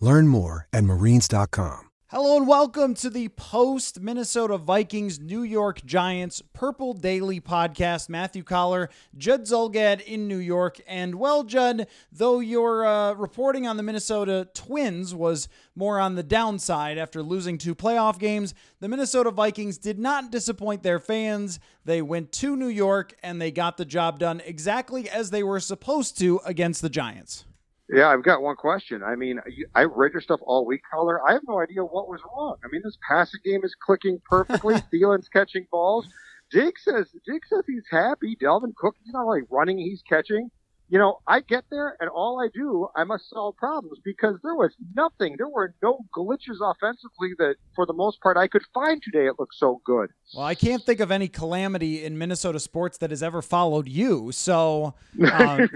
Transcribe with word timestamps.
Learn 0.00 0.28
more 0.28 0.68
at 0.72 0.84
marines.com. 0.84 1.88
Hello 2.10 2.38
and 2.38 2.48
welcome 2.48 2.94
to 2.94 3.10
the 3.10 3.28
post 3.28 4.00
Minnesota 4.00 4.56
Vikings 4.56 5.20
New 5.20 5.42
York 5.42 5.84
Giants 5.84 6.42
Purple 6.54 6.94
Daily 6.94 7.38
podcast. 7.38 8.08
Matthew 8.08 8.42
Coller, 8.42 8.88
Judd 9.18 9.42
Zulgad 9.42 10.00
in 10.00 10.26
New 10.26 10.38
York. 10.38 10.80
And 10.86 11.16
well, 11.16 11.44
Judd, 11.44 11.86
though 12.10 12.40
your 12.40 12.86
uh, 12.86 13.12
reporting 13.12 13.66
on 13.66 13.76
the 13.76 13.82
Minnesota 13.82 14.48
Twins 14.54 15.14
was 15.14 15.50
more 15.74 16.00
on 16.00 16.14
the 16.14 16.22
downside 16.22 16.96
after 16.96 17.22
losing 17.22 17.58
two 17.58 17.74
playoff 17.74 18.18
games, 18.18 18.54
the 18.80 18.88
Minnesota 18.88 19.30
Vikings 19.30 19.76
did 19.76 19.98
not 19.98 20.30
disappoint 20.30 20.82
their 20.82 20.98
fans. 20.98 21.60
They 21.84 22.00
went 22.00 22.32
to 22.32 22.56
New 22.56 22.68
York 22.68 23.16
and 23.22 23.38
they 23.38 23.50
got 23.50 23.76
the 23.76 23.84
job 23.84 24.18
done 24.18 24.40
exactly 24.46 25.10
as 25.10 25.28
they 25.28 25.42
were 25.42 25.60
supposed 25.60 26.16
to 26.20 26.40
against 26.46 26.80
the 26.80 26.88
Giants. 26.88 27.44
Yeah, 27.90 28.08
I've 28.08 28.22
got 28.22 28.42
one 28.42 28.56
question. 28.56 29.02
I 29.02 29.16
mean, 29.16 29.40
I 29.74 29.84
read 29.84 30.12
your 30.12 30.20
stuff 30.20 30.40
all 30.42 30.66
week, 30.66 30.82
Coller. 30.92 31.26
I 31.26 31.32
have 31.32 31.42
no 31.48 31.60
idea 31.60 31.82
what 31.82 32.08
was 32.08 32.20
wrong. 32.26 32.56
I 32.64 32.68
mean, 32.70 32.82
this 32.84 32.98
passing 33.08 33.40
game 33.44 33.60
is 33.64 33.74
clicking 33.74 34.20
perfectly. 34.28 34.74
Thielen's 34.92 35.28
catching 35.28 35.66
balls. 35.70 36.06
Jake 36.52 36.78
says 36.78 37.08
Jake 37.26 37.46
says 37.46 37.64
he's 37.66 37.84
happy. 37.90 38.36
Dalvin 38.36 38.74
Cook, 38.76 38.96
he's 39.04 39.12
not 39.12 39.26
like 39.26 39.44
running, 39.50 39.78
he's 39.78 40.02
catching 40.08 40.50
you 40.88 40.98
know, 40.98 41.20
I 41.26 41.40
get 41.40 41.64
there 41.70 41.96
and 42.00 42.08
all 42.08 42.40
I 42.40 42.48
do, 42.52 42.88
I 42.96 43.04
must 43.04 43.28
solve 43.28 43.56
problems 43.56 43.98
because 44.04 44.36
there 44.42 44.54
was 44.54 44.72
nothing. 44.94 45.34
There 45.36 45.48
were 45.48 45.74
no 45.82 46.00
glitches 46.16 46.56
offensively 46.62 47.34
that, 47.38 47.56
for 47.74 47.84
the 47.84 47.92
most 47.92 48.20
part, 48.22 48.36
I 48.36 48.48
could 48.48 48.62
find 48.72 49.02
today. 49.02 49.26
It 49.26 49.34
looked 49.38 49.54
so 49.54 49.80
good. 49.84 50.10
Well, 50.34 50.44
I 50.44 50.54
can't 50.54 50.82
think 50.82 51.00
of 51.00 51.10
any 51.10 51.28
calamity 51.28 52.04
in 52.04 52.16
Minnesota 52.16 52.58
sports 52.58 52.98
that 52.98 53.10
has 53.10 53.22
ever 53.22 53.42
followed 53.42 53.88
you. 53.88 54.32
So, 54.32 54.94
um, 55.32 55.68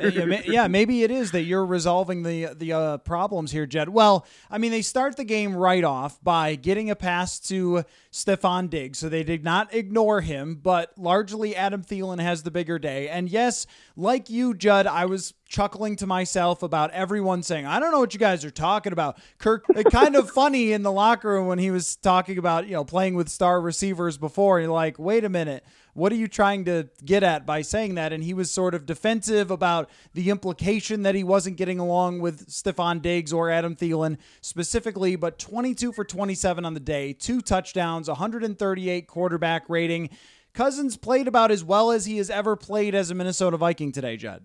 yeah, 0.47 0.67
maybe 0.69 1.03
it 1.03 1.11
is 1.11 1.31
that 1.33 1.43
you're 1.43 1.67
resolving 1.67 2.23
the 2.23 2.49
the 2.55 2.73
uh, 2.73 2.99
problems 2.99 3.53
here, 3.53 3.67
Jed. 3.67 3.89
Well, 3.89 4.27
I 4.51 4.59
mean, 4.59 4.71
they 4.71 4.83
start 4.83 5.17
the 5.17 5.25
game 5.25 5.55
right 5.55 5.85
off 5.85 6.23
by 6.23 6.55
getting 6.55 6.91
a 6.91 6.97
pass 6.97 7.39
to 7.41 7.85
Stefon 8.11 8.69
Diggs, 8.69 8.99
so 8.99 9.09
they 9.09 9.25
did 9.25 9.45
not 9.45 9.73
ignore 9.75 10.21
him, 10.21 10.57
but 10.57 10.93
largely 10.99 11.57
Adam 11.57 11.83
Thielen 11.83 12.21
has 12.21 12.43
the 12.43 12.51
bigger 12.51 12.79
day. 12.79 13.09
And 13.09 13.31
yes, 13.31 13.67
like 13.97 14.29
you, 14.29 14.55
Judd, 14.55 14.87
I 14.87 15.02
was 15.07 15.35
chuckling 15.47 15.97
to 15.97 16.07
myself 16.07 16.63
about 16.63 16.91
everyone 16.93 17.43
saying, 17.43 17.67
I 17.67 17.79
don't 17.79 17.93
know 17.93 18.01
what 18.01 18.15
you 18.15 18.21
guys 18.21 18.45
are 18.45 18.51
talking 18.51 18.93
about. 18.93 19.19
Kirk, 19.39 19.65
uh, 19.75 19.83
kind 19.85 20.17
of 20.17 20.31
funny 20.31 20.73
in 20.73 20.83
the 20.83 20.93
locker 20.93 21.29
room 21.29 21.47
when 21.47 21.59
he 21.59 21.71
was 21.71 21.97
talking 21.97 22.39
about, 22.39 22.67
you 22.67 22.73
know, 22.73 22.85
playing 22.85 23.15
with 23.15 23.29
star 23.29 23.61
receivers 23.61 24.19
before. 24.19 24.61
You're 24.61 24.71
like, 24.71 24.99
wait 24.99 25.25
a 25.25 25.29
minute. 25.29 25.65
What 25.95 26.11
are 26.13 26.17
you 26.17 26.27
trying 26.27 26.65
to 26.65 26.89
get 27.05 27.23
at 27.23 27.45
by 27.45 27.63
saying 27.63 27.97
that? 27.97 28.13
And 28.13 28.25
he 28.25 28.33
was 28.33 28.51
sort 28.51 28.75
of 28.75 28.87
defensive 28.87 29.51
about 29.51 29.91
the 30.15 30.31
implication 30.31 31.03
that 31.03 31.15
he 31.15 31.23
wasn't 31.23 31.59
getting 31.59 31.79
along 31.79 32.21
with 32.21 32.49
Stefon 32.49 33.03
Diggs 33.03 33.33
or 33.33 33.51
Adam 33.51 33.77
Thielen 33.77 34.17
specifically, 34.41 35.17
but 35.17 35.39
22 35.39 35.93
for 35.93 36.05
27 36.05 36.65
on 36.65 36.73
the 36.73 36.81
day, 36.81 37.13
two 37.13 37.43
touchdowns, 37.43 38.09
138 38.09 39.07
quarterback 39.07 39.69
rating. 39.69 40.09
Cousins 40.55 40.97
played 40.97 41.29
about 41.29 41.51
as 41.51 41.65
well 41.65 41.91
as 41.91 42.05
he 42.05 42.19
has 42.19 42.31
ever 42.31 42.57
played 42.57 42.95
as 42.95 43.11
a 43.11 43.15
Minnesota 43.15 43.57
Viking 43.57 43.93
today, 43.93 44.17
Judd. 44.17 44.45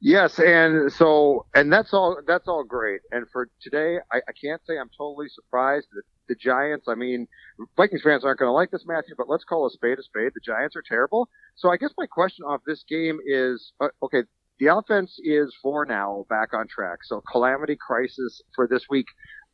Yes, 0.00 0.38
and 0.38 0.90
so 0.90 1.46
and 1.54 1.70
that's 1.70 1.92
all 1.92 2.18
that's 2.26 2.48
all 2.48 2.64
great. 2.64 3.02
And 3.12 3.26
for 3.30 3.48
today, 3.60 3.98
I, 4.10 4.18
I 4.18 4.32
can't 4.42 4.62
say 4.66 4.78
I'm 4.78 4.88
totally 4.96 5.28
surprised 5.28 5.88
that 5.92 6.02
the 6.28 6.34
Giants. 6.36 6.86
I 6.88 6.94
mean, 6.94 7.26
Vikings 7.76 8.02
fans 8.02 8.24
aren't 8.24 8.38
going 8.38 8.48
to 8.48 8.52
like 8.52 8.70
this, 8.70 8.84
Matthew, 8.86 9.14
but 9.18 9.28
let's 9.28 9.44
call 9.44 9.66
a 9.66 9.70
spade 9.70 9.98
a 9.98 10.02
spade. 10.02 10.32
The 10.34 10.40
Giants 10.44 10.74
are 10.74 10.82
terrible. 10.88 11.28
So 11.56 11.70
I 11.70 11.76
guess 11.76 11.90
my 11.98 12.06
question 12.06 12.44
off 12.46 12.62
this 12.66 12.82
game 12.88 13.18
is, 13.26 13.72
uh, 13.80 13.88
okay, 14.02 14.22
the 14.58 14.68
offense 14.68 15.18
is 15.22 15.54
for 15.62 15.84
now 15.84 16.24
back 16.30 16.54
on 16.54 16.66
track. 16.66 17.00
So 17.04 17.22
calamity 17.30 17.76
crisis 17.76 18.40
for 18.54 18.66
this 18.66 18.84
week 18.88 19.06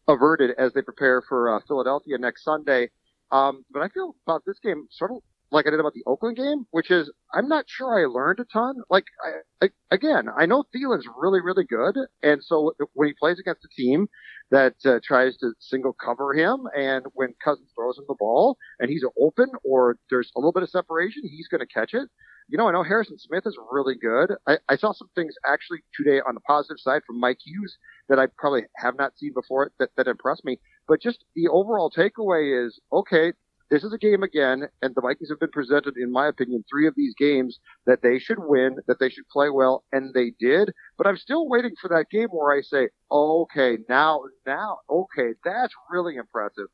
averted 0.07 0.53
as 0.59 0.73
they 0.75 0.83
prepare 0.83 1.23
for 1.28 1.57
uh, 1.57 1.61
Philadelphia 1.67 2.19
next 2.19 2.45
Sunday. 2.45 2.91
Um, 3.33 3.65
but 3.73 3.83
I 3.83 3.89
feel 3.89 4.15
about 4.27 4.43
this 4.47 4.59
game 4.61 4.87
sort 4.93 5.11
of 5.11 5.19
like 5.51 5.67
I 5.67 5.71
did 5.71 5.81
about 5.81 5.95
the 5.95 6.05
Oakland 6.07 6.37
game, 6.37 6.67
which 6.71 6.91
is 6.91 7.11
I'm 7.33 7.49
not 7.49 7.67
sure 7.69 7.99
I 7.99 8.07
learned 8.07 8.41
a 8.41 8.45
ton. 8.45 8.77
Like 8.91 9.05
I, 9.25 9.67
I, 9.67 9.71
again, 9.91 10.27
I 10.37 10.47
know 10.47 10.65
Thielen's 10.75 11.07
really 11.17 11.41
really 11.41 11.65
good, 11.65 11.97
and 12.23 12.43
so 12.43 12.73
when 12.95 13.09
he 13.09 13.15
plays 13.19 13.39
against 13.39 13.65
a 13.65 13.69
team 13.77 14.09
that 14.51 14.75
uh, 14.84 14.99
tries 15.03 15.37
to 15.39 15.53
single 15.61 15.93
cover 15.93 16.33
him, 16.33 16.67
and 16.77 17.05
when 17.15 17.34
Cousins 17.43 17.71
throws 17.75 17.99
him 17.99 18.05
the 18.09 18.17
ball 18.19 18.57
and 18.79 18.91
he's 18.91 19.05
open 19.21 19.49
or 19.65 19.97
there's 20.11 20.31
a 20.37 20.39
little 20.39 20.53
bit 20.53 20.62
of 20.62 20.71
separation, 20.71 21.23
he's 21.25 21.49
going 21.49 21.61
to 21.61 21.67
catch 21.67 21.95
it. 21.95 22.09
You 22.49 22.57
know, 22.59 22.69
I 22.69 22.73
know 22.73 22.84
Harrison 22.84 23.19
Smith 23.19 23.43
is 23.45 23.59
really 23.73 23.97
good. 23.97 24.33
I, 24.47 24.59
I 24.69 24.77
saw 24.77 24.93
some 24.93 25.09
things 25.17 25.34
actually 25.45 25.81
today 25.97 26.21
on 26.27 26.34
the 26.34 26.41
positive 26.43 26.78
side 26.78 27.03
from 27.05 27.19
Mike 27.19 27.39
Hughes 27.45 27.77
that 28.09 28.21
I 28.21 28.27
probably 28.39 28.63
have 28.77 28.97
not 28.97 29.19
seen 29.19 29.33
before 29.34 29.73
that, 29.81 29.91
that 29.97 30.07
impressed 30.07 30.45
me. 30.45 30.61
But 30.87 31.03
just 31.03 31.25
the 31.34 31.49
overall 31.49 31.91
takeaway 31.91 32.65
is 32.65 32.78
okay, 32.93 33.33
this 33.71 33.82
is 33.82 33.93
a 33.93 33.99
game 33.99 34.22
again, 34.22 34.69
and 34.82 34.94
the 34.94 35.00
Vikings 35.00 35.31
have 35.31 35.41
been 35.41 35.50
presented, 35.50 35.97
in 35.97 36.12
my 36.12 36.28
opinion, 36.28 36.65
three 36.71 36.87
of 36.87 36.94
these 36.97 37.15
games 37.19 37.59
that 37.87 38.03
they 38.03 38.19
should 38.19 38.38
win, 38.38 38.77
that 38.87 38.99
they 39.00 39.09
should 39.09 39.28
play 39.28 39.50
well, 39.50 39.84
and 39.93 40.15
they 40.15 40.32
did. 40.38 40.72
But 40.97 41.06
I'm 41.06 41.16
still 41.16 41.49
waiting 41.49 41.75
for 41.81 41.88
that 41.88 42.10
game 42.10 42.28
where 42.28 42.56
I 42.56 42.62
say, 42.62 42.88
okay, 43.10 43.78
now, 43.88 44.22
now, 44.47 44.78
okay, 44.88 45.34
that's 45.44 45.75
really 45.91 46.16
impressive. 46.16 46.66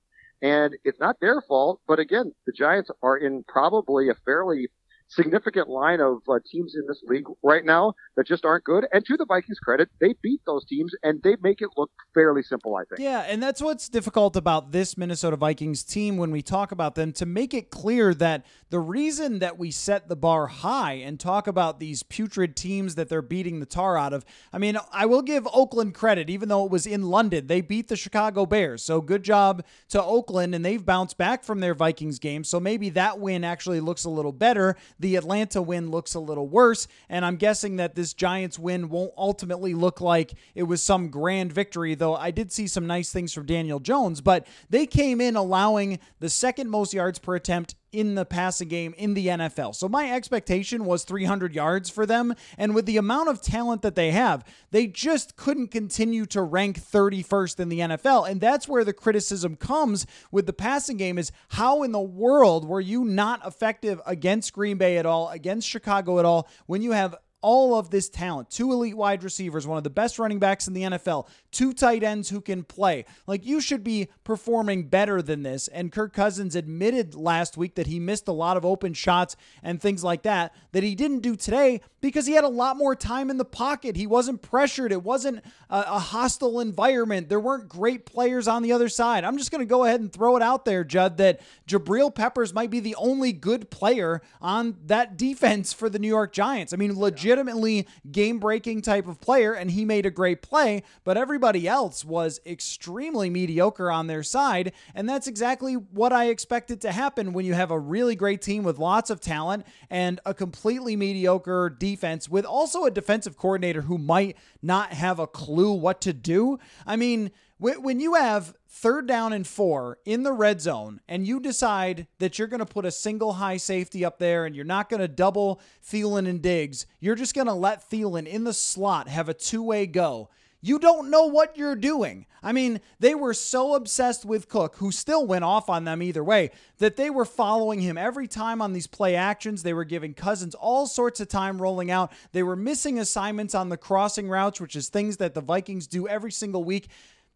And 0.43 0.75
it's 0.85 1.01
not 1.01 1.21
their 1.21 1.41
fault, 1.41 1.81
but 1.87 1.99
again, 1.99 2.33
the 2.47 2.53
Giants 2.53 2.91
are 3.03 3.17
in 3.17 3.45
probably 3.47 4.09
a 4.09 4.15
fairly 4.25 4.69
significant 5.15 5.69
line 5.69 6.01
of 6.01 6.19
uh, 6.29 6.39
teams 6.51 6.75
in 6.75 6.87
this 6.87 7.03
league 7.07 7.27
right 7.43 7.65
now 7.65 7.95
that 8.17 8.27
just 8.27 8.45
aren't 8.45 8.65
good. 8.65 8.87
And 8.93 9.05
to 9.07 9.17
the 9.17 9.27
Vikings' 9.27 9.59
credit, 9.59 9.89
they 10.01 10.15
beat 10.23 10.41
those 10.47 10.65
teams 10.65 10.93
and 11.03 11.23
they 11.23 11.37
make 11.43 11.61
it 11.61 11.69
look 11.77 11.91
fairly 12.15 12.43
simple, 12.43 12.77
I 12.77 12.85
think. 12.85 13.01
Yeah, 13.01 13.21
and 13.21 13.43
that's 13.43 13.61
what's 13.61 13.89
difficult 13.89 14.37
about 14.37 14.73
this 14.73 14.97
Minnesota 14.97 15.37
Vikings 15.37 15.85
team 15.85 16.17
when 16.17 16.31
we 16.31 16.43
talk 16.43 16.73
about 16.73 16.95
them 16.95 17.13
to 17.13 17.27
make 17.27 17.55
it 17.55 17.71
clear 17.71 18.15
that 18.15 18.45
the 18.71 18.81
reason 18.81 19.39
that 19.41 19.59
we 19.59 19.71
set 19.71 20.09
the 20.09 20.17
bar 20.17 20.47
high 20.47 20.95
and 20.95 21.21
talk 21.21 21.47
about 21.47 21.79
these 21.79 22.03
putrid 22.03 22.57
teams 22.57 22.95
that 22.95 23.09
they're 23.09 23.23
beating 23.23 23.61
the 23.61 23.67
tar 23.67 23.99
out 23.99 24.13
of. 24.13 24.25
I 24.53 24.59
mean, 24.59 24.79
I 24.93 25.07
will 25.07 25.23
give 25.23 25.47
Oakland 25.53 25.95
credit, 25.95 26.31
even 26.31 26.49
though 26.49 26.65
it 26.65 26.71
was 26.71 26.87
in 26.87 27.03
London, 27.03 27.47
they 27.47 27.61
beat 27.61 27.89
the 27.89 27.97
Chicago 27.97 28.47
Bears. 28.47 28.83
So 28.83 29.01
good 29.01 29.23
job 29.23 29.65
to 29.91 30.03
Oakland, 30.03 30.55
and 30.55 30.65
they've 30.65 30.85
bounced 30.85 31.19
back 31.19 31.45
from 31.45 31.61
their 31.61 31.75
Vikings 31.75 32.19
game. 32.19 32.45
So 32.45 32.59
maybe 32.59 32.91
that 32.91 33.19
win 33.19 33.45
actually 33.45 33.81
looks 33.81 34.05
a 34.05 34.11
little 34.11 34.33
better 34.33 34.77
the 35.03 35.17
Atlanta 35.17 35.61
win 35.61 35.91
looks 35.91 36.15
a 36.15 36.21
little 36.21 36.49
worse. 36.49 36.89
And 37.09 37.25
I'm 37.25 37.37
guessing 37.37 37.77
that 37.77 37.95
this 37.95 38.15
Giants 38.15 38.59
win 38.59 38.89
won't 38.89 39.13
ultimately 39.17 39.75
look 39.75 40.01
like 40.01 40.33
it 40.55 40.63
was 40.63 40.83
some 40.83 41.11
grand 41.11 41.53
victory, 41.53 41.95
though 41.95 42.17
I 42.17 42.31
did 42.31 42.51
see 42.51 42.67
some 42.67 42.87
nice 42.87 43.13
things 43.13 43.35
from 43.35 43.45
Daniel 43.47 43.81
Jones. 43.81 44.21
But 44.21 44.47
they 44.71 44.87
came 44.87 45.21
in 45.21 45.37
allowing 45.37 45.99
the 46.21 46.31
second 46.31 46.71
most 46.71 46.95
yards 46.95 47.19
per 47.19 47.35
attempt 47.35 47.75
in 47.93 48.15
the 48.15 48.25
passing 48.25 48.69
game 48.69 48.95
in 48.97 49.15
the 49.15 49.29
NFL. 49.29 49.75
So 49.75 49.89
my 49.89 50.11
expectation 50.11 50.85
was 50.85 51.05
300 51.05 51.55
yards 51.55 51.91
for 51.91 52.07
them. 52.07 52.35
And 52.59 52.75
with 52.75 52.87
the 52.87 52.97
amount 52.97 53.29
of 53.29 53.41
talent 53.43 53.83
that 53.83 53.95
they 53.95 54.11
have, 54.11 54.45
they 54.71 54.87
just 54.87 55.37
couldn't 55.37 55.69
continue 55.69 56.27
to 56.27 56.43
rank 56.43 56.81
31st 56.81 57.61
in 57.61 57.69
the 57.69 57.81
NFL. 57.81 58.29
And 58.29 58.41
that's 58.41 58.67
where 58.67 58.85
the 58.85 58.93
criticism 58.93 59.57
comes 59.57 60.07
with 60.31 60.47
the 60.47 60.53
passing 60.53 60.97
game 60.97 61.19
is 61.19 61.33
how 61.49 61.83
in 61.83 61.93
the 61.93 62.01
world 62.01 62.67
were 62.67 62.81
you 62.81 63.05
not 63.05 63.47
effective 63.47 64.01
against 64.07 64.53
Green 64.53 64.79
Bay 64.79 64.97
at 64.97 65.07
all, 65.07 65.29
against 65.29 65.69
Chicago 65.69 66.19
at 66.19 66.25
all, 66.25 66.49
when 66.67 66.83
you 66.83 66.93
have 66.93 67.15
all 67.43 67.75
of 67.75 67.91
this 67.91 68.09
talent, 68.09 68.51
two 68.51 68.73
elite 68.73 68.97
wide 68.97 69.23
receivers, 69.23 69.67
one 69.67 69.79
of 69.79 69.85
the 69.85 69.91
best 69.91 70.19
running 70.19 70.39
backs 70.39 70.67
in 70.67 70.75
the 70.75 70.83
NFL, 70.83 71.29
two 71.51 71.73
tight 71.73 72.03
ends 72.03 72.31
who 72.31 72.41
can 72.41 72.63
play. 72.63 73.05
Like 73.27 73.45
you 73.45 73.61
should 73.61 73.85
be 73.85 74.09
performing 74.25 74.89
better 74.89 75.21
than 75.21 75.43
this. 75.43 75.69
And 75.69 75.93
Kirk 75.93 76.13
Cousins 76.13 76.57
admitted 76.57 77.15
last 77.15 77.57
week 77.57 77.75
that 77.75 77.87
he 77.89 78.01
missed 78.01 78.29
a 78.29 78.33
lot 78.33 78.57
of 78.57 78.65
open 78.65 78.95
shots 78.95 79.37
and 79.63 79.81
things 79.81 80.03
like 80.03 80.23
that 80.23 80.55
that 80.73 80.83
he 80.83 80.95
didn't 80.95 81.21
do 81.21 81.37
today 81.37 81.81
because 82.01 82.27
he 82.27 82.33
had 82.33 82.45
a 82.45 82.49
lot 82.49 82.77
more 82.77 82.95
time 82.95 83.31
in 83.31 83.37
the 83.37 83.45
pocket. 83.45 83.97
He 83.97 84.07
wasn't 84.07 84.43
pressured. 84.43 84.93
It 84.93 85.03
wasn't 85.03 85.43
a, 85.71 85.99
hostile 85.99 86.61
environment. 86.61 87.29
There 87.29 87.41
weren't 87.41 87.69
great 87.69 88.05
players 88.07 88.49
on 88.49 88.63
the 88.63 88.73
other 88.73 88.89
side. 88.89 89.25
I'm 89.25 89.39
just 89.39 89.51
going 89.51 89.61
to 89.61 89.67
go 89.67 89.85
ahead 89.85 90.01
and 90.01 90.13
throw 90.13 90.37
it 90.37 90.43
out 90.43 90.65
there, 90.65 90.85
Judd, 90.85 91.17
that 91.19 91.41
Jabril 91.67 92.15
Peppers 92.15 92.53
might 92.53 92.71
be 92.71 92.81
the 92.81 92.95
only 92.97 93.33
good 93.33 93.71
player 93.71 94.21
on 94.41 94.77
that 94.87 95.17
defense 95.17 95.73
for 95.73 95.89
the 95.89 95.99
New 95.99 96.09
York 96.09 96.33
Giants. 96.33 96.73
I 96.73 96.77
mean, 96.77 96.95
legitimately 97.33 97.87
game 98.11 98.39
breaking 98.39 98.83
type 98.83 99.07
of 99.07 99.21
player, 99.21 99.55
and 99.55 99.71
he 99.71 99.85
made 99.85 100.05
a 100.05 100.11
great 100.11 100.43
play, 100.43 100.83
but 101.03 101.17
everybody 101.17 101.67
else 101.67 102.05
was 102.05 102.41
extremely 102.45 103.31
mediocre 103.31 103.91
on 103.91 104.07
their 104.07 104.23
side. 104.23 104.73
And 104.95 105.09
that's 105.09 105.27
exactly 105.27 105.75
what 105.75 106.13
I 106.13 106.27
expected 106.27 106.81
to 106.83 106.93
happen 106.93 107.33
when 107.33 107.47
you 107.47 107.55
have 107.55 107.71
a 107.71 107.79
really 107.79 108.17
great 108.17 108.43
team 108.43 108.65
with 108.65 108.79
lots 108.79 109.09
of 109.09 109.21
talent 109.21 109.65
and 109.89 110.21
a 110.27 110.35
completely 110.35 110.95
mediocre 110.95 111.71
defense 111.71 112.29
with 112.29 112.45
also 112.45 112.85
a 112.85 112.91
defensive 112.91 113.39
coordinator 113.39 113.83
who 113.83 113.97
might 113.97 114.37
not 114.61 114.93
have 114.93 115.19
a 115.19 115.27
clue 115.27 115.73
what 115.73 116.03
to 116.03 116.13
do. 116.13 116.59
I 116.87 116.97
mean, 116.97 117.31
when 117.63 118.01
you 118.01 118.15
have 118.15 118.55
third 118.69 119.07
down 119.07 119.33
and 119.33 119.47
four 119.47 119.99
in 120.05 120.25
the 120.25 120.33
red 120.33 120.61
zone 120.61 121.01
and 121.09 121.25
you 121.25 121.39
decide 121.39 122.09
that 122.19 122.37
you're 122.37 122.49
going 122.49 122.59
to 122.59 122.67
put 122.67 122.85
a 122.85 122.91
single 122.91 123.35
high 123.35 123.57
safety 123.57 124.05
up 124.05 124.19
there 124.19 124.45
and 124.45 124.57
you're 124.57 124.65
not 124.65 124.89
going 124.89 125.01
to 125.01 125.07
double 125.07 125.61
Thielen 125.87 126.29
and 126.29 126.43
Diggs, 126.43 126.87
you're 126.99 127.15
just 127.15 127.37
going 127.37 127.47
to 127.47 127.53
let 127.53 127.89
Thielen 127.89 128.27
in 128.27 128.43
the 128.43 128.53
slot 128.53 129.09
have 129.09 129.29
a 129.29 129.35
two 129.35 129.63
way 129.63 129.87
go. 129.87 130.29
You 130.65 130.81
don't 130.81 131.11
know 131.11 131.27
what 131.27 131.57
you're 131.57 131.77
doing. 131.77 132.27
I 132.43 132.53
mean, 132.53 132.81
they 132.99 133.15
were 133.15 133.35
so 133.35 133.75
obsessed 133.75 134.25
with 134.25 134.49
Cook, 134.49 134.77
who 134.77 134.91
still 134.93 135.27
went 135.27 135.45
off 135.45 135.69
on 135.69 135.85
them 135.85 136.03
either 136.03 136.23
way, 136.23 136.51
that 136.79 136.97
they 136.97 137.11
were 137.11 137.25
following 137.25 137.81
him 137.81 137.99
every 137.99 138.29
time 138.29 138.63
on 138.63 138.73
these 138.73 138.87
play 138.87 139.17
actions. 139.17 139.63
They 139.63 139.75
were 139.75 139.85
giving 139.85 140.15
Cousins 140.15 140.55
all 140.55 140.87
sorts 140.87 141.21
of 141.21 141.29
time 141.29 141.61
rolling 141.61 141.91
out. 141.91 142.13
They 142.31 142.45
were 142.45 142.57
missing 142.57 142.99
assignments 142.99 143.57
on 143.57 143.69
the 143.69 143.77
crossing 143.77 144.29
routes, 144.29 144.61
which 144.61 144.77
is 144.77 144.89
things 144.89 145.17
that 145.19 145.35
the 145.35 145.41
Vikings 145.41 145.89
do 145.89 146.07
every 146.07 146.33
single 146.33 146.63
week. 146.63 146.89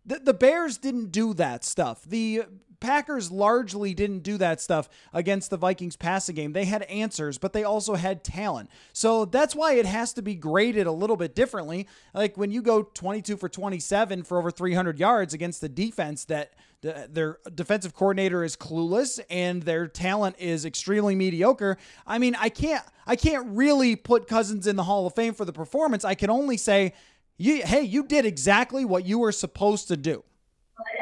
The, 0.07 0.21
the 0.21 0.35
Bears 0.35 0.79
didn't 0.79 1.13
do 1.13 1.35
that 1.35 1.65
stuff. 1.65 2.05
The 2.05 2.45
Packers 2.81 3.31
largely 3.31 3.95
didn't 3.95 4.21
do 4.21 4.39
that 4.39 4.61
stuff 4.61 4.89
against 5.13 5.51
the 5.51 5.57
Vikings 5.57 5.97
passing 5.97 6.35
game. 6.35 6.53
They 6.53 6.65
had 6.65 6.83
answers, 6.85 7.39
but 7.39 7.53
they 7.53 7.65
also 7.65 7.95
had 7.95 8.23
talent. 8.23 8.71
So 8.93 9.25
that's 9.25 9.55
why 9.55 9.75
it 9.75 9.87
has 9.87 10.13
to 10.15 10.23
be 10.23 10.35
graded 10.35 10.87
a 10.87 10.93
little 10.93 11.17
bit 11.17 11.35
differently. 11.35 11.89
Like 12.15 12.37
when 12.37 12.51
you 12.51 12.63
go 12.63 12.83
22 12.83 13.37
for 13.37 13.49
27 13.49 14.23
for 14.25 14.39
over 14.39 14.51
300 14.51 14.99
yards 14.99 15.35
against 15.35 15.61
the 15.61 15.69
defense 15.69 16.25
that 16.27 16.55
their 16.83 17.39
defensive 17.55 17.95
coordinator 17.95 18.45
is 18.45 18.57
clueless 18.57 19.19
and 19.31 19.63
their 19.63 19.89
talent 19.89 20.37
is 20.39 20.65
extremely 20.65 21.15
mediocre. 21.15 21.79
I 22.07 22.19
mean, 22.19 22.37
I 22.39 22.49
can't 22.49 22.85
I 23.07 23.17
can't 23.17 23.47
really 23.49 23.97
put 23.97 24.29
Cousins 24.29 24.67
in 24.67 24.77
the 24.77 24.85
Hall 24.85 25.07
of 25.07 25.15
Fame 25.15 25.35
for 25.35 25.45
the 25.45 25.53
performance. 25.53 26.05
I 26.05 26.15
can 26.15 26.31
only 26.31 26.57
say 26.57 26.93
you, 27.37 27.63
hey, 27.65 27.83
you 27.83 28.05
did 28.05 28.25
exactly 28.25 28.85
what 28.85 29.05
you 29.05 29.19
were 29.19 29.33
supposed 29.33 29.89
to 29.89 29.97
do. 29.97 30.25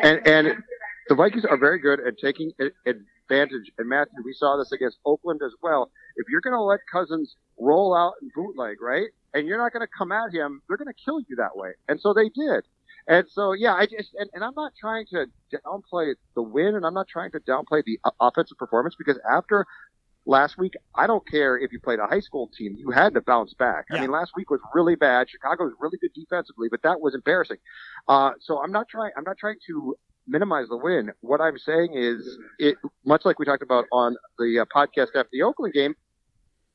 And 0.02 0.26
and 0.26 0.62
the 1.08 1.14
Vikings 1.14 1.44
are 1.44 1.56
very 1.56 1.78
good 1.78 2.00
at 2.00 2.18
taking 2.18 2.52
advantage. 2.86 3.72
And 3.78 3.88
Matthew, 3.88 4.18
we 4.24 4.32
saw 4.32 4.56
this 4.56 4.72
against 4.72 4.98
Oakland 5.04 5.40
as 5.44 5.52
well. 5.62 5.90
If 6.16 6.26
you're 6.28 6.40
going 6.40 6.54
to 6.54 6.62
let 6.62 6.80
Cousins 6.90 7.36
roll 7.58 7.94
out 7.94 8.14
and 8.20 8.30
bootleg, 8.34 8.80
right, 8.80 9.08
and 9.34 9.46
you're 9.46 9.58
not 9.58 9.72
going 9.72 9.86
to 9.86 9.92
come 9.96 10.12
at 10.12 10.32
him, 10.32 10.62
they're 10.68 10.76
going 10.76 10.88
to 10.88 11.04
kill 11.04 11.20
you 11.28 11.36
that 11.36 11.56
way. 11.56 11.72
And 11.88 12.00
so 12.00 12.14
they 12.14 12.28
did. 12.28 12.64
And 13.06 13.26
so, 13.28 13.52
yeah, 13.52 13.74
I 13.74 13.84
just, 13.84 14.14
and, 14.14 14.30
and 14.32 14.42
I'm 14.42 14.54
not 14.56 14.72
trying 14.80 15.04
to 15.10 15.26
downplay 15.52 16.14
the 16.34 16.42
win 16.42 16.74
and 16.74 16.86
I'm 16.86 16.94
not 16.94 17.06
trying 17.06 17.32
to 17.32 17.40
downplay 17.40 17.82
the 17.84 17.98
offensive 18.18 18.56
performance 18.56 18.94
because 18.96 19.18
after 19.30 19.66
last 20.26 20.58
week, 20.58 20.74
I 20.94 21.06
don't 21.06 21.26
care 21.28 21.58
if 21.58 21.72
you 21.72 21.80
played 21.80 21.98
a 21.98 22.06
high 22.06 22.20
school 22.20 22.50
team, 22.56 22.76
you 22.78 22.90
had 22.90 23.14
to 23.14 23.20
bounce 23.20 23.54
back. 23.54 23.86
Yeah. 23.90 23.98
I 23.98 24.00
mean, 24.02 24.10
last 24.10 24.32
week 24.36 24.50
was 24.50 24.60
really 24.74 24.94
bad. 24.94 25.28
Chicago 25.28 25.64
was 25.64 25.74
really 25.80 25.98
good 25.98 26.12
defensively, 26.14 26.68
but 26.70 26.82
that 26.82 27.00
was 27.00 27.14
embarrassing. 27.14 27.58
Uh, 28.08 28.32
so 28.40 28.62
I'm 28.62 28.72
not 28.72 28.88
trying, 28.88 29.12
I'm 29.16 29.24
not 29.24 29.38
trying 29.38 29.56
to 29.66 29.96
minimize 30.26 30.68
the 30.68 30.76
win. 30.76 31.12
What 31.20 31.40
I'm 31.40 31.58
saying 31.58 31.92
is, 31.94 32.38
it 32.58 32.76
much 33.04 33.24
like 33.24 33.38
we 33.38 33.44
talked 33.44 33.62
about 33.62 33.84
on 33.92 34.16
the 34.38 34.60
uh, 34.60 34.64
podcast 34.74 35.08
after 35.14 35.28
the 35.32 35.42
Oakland 35.42 35.74
game. 35.74 35.94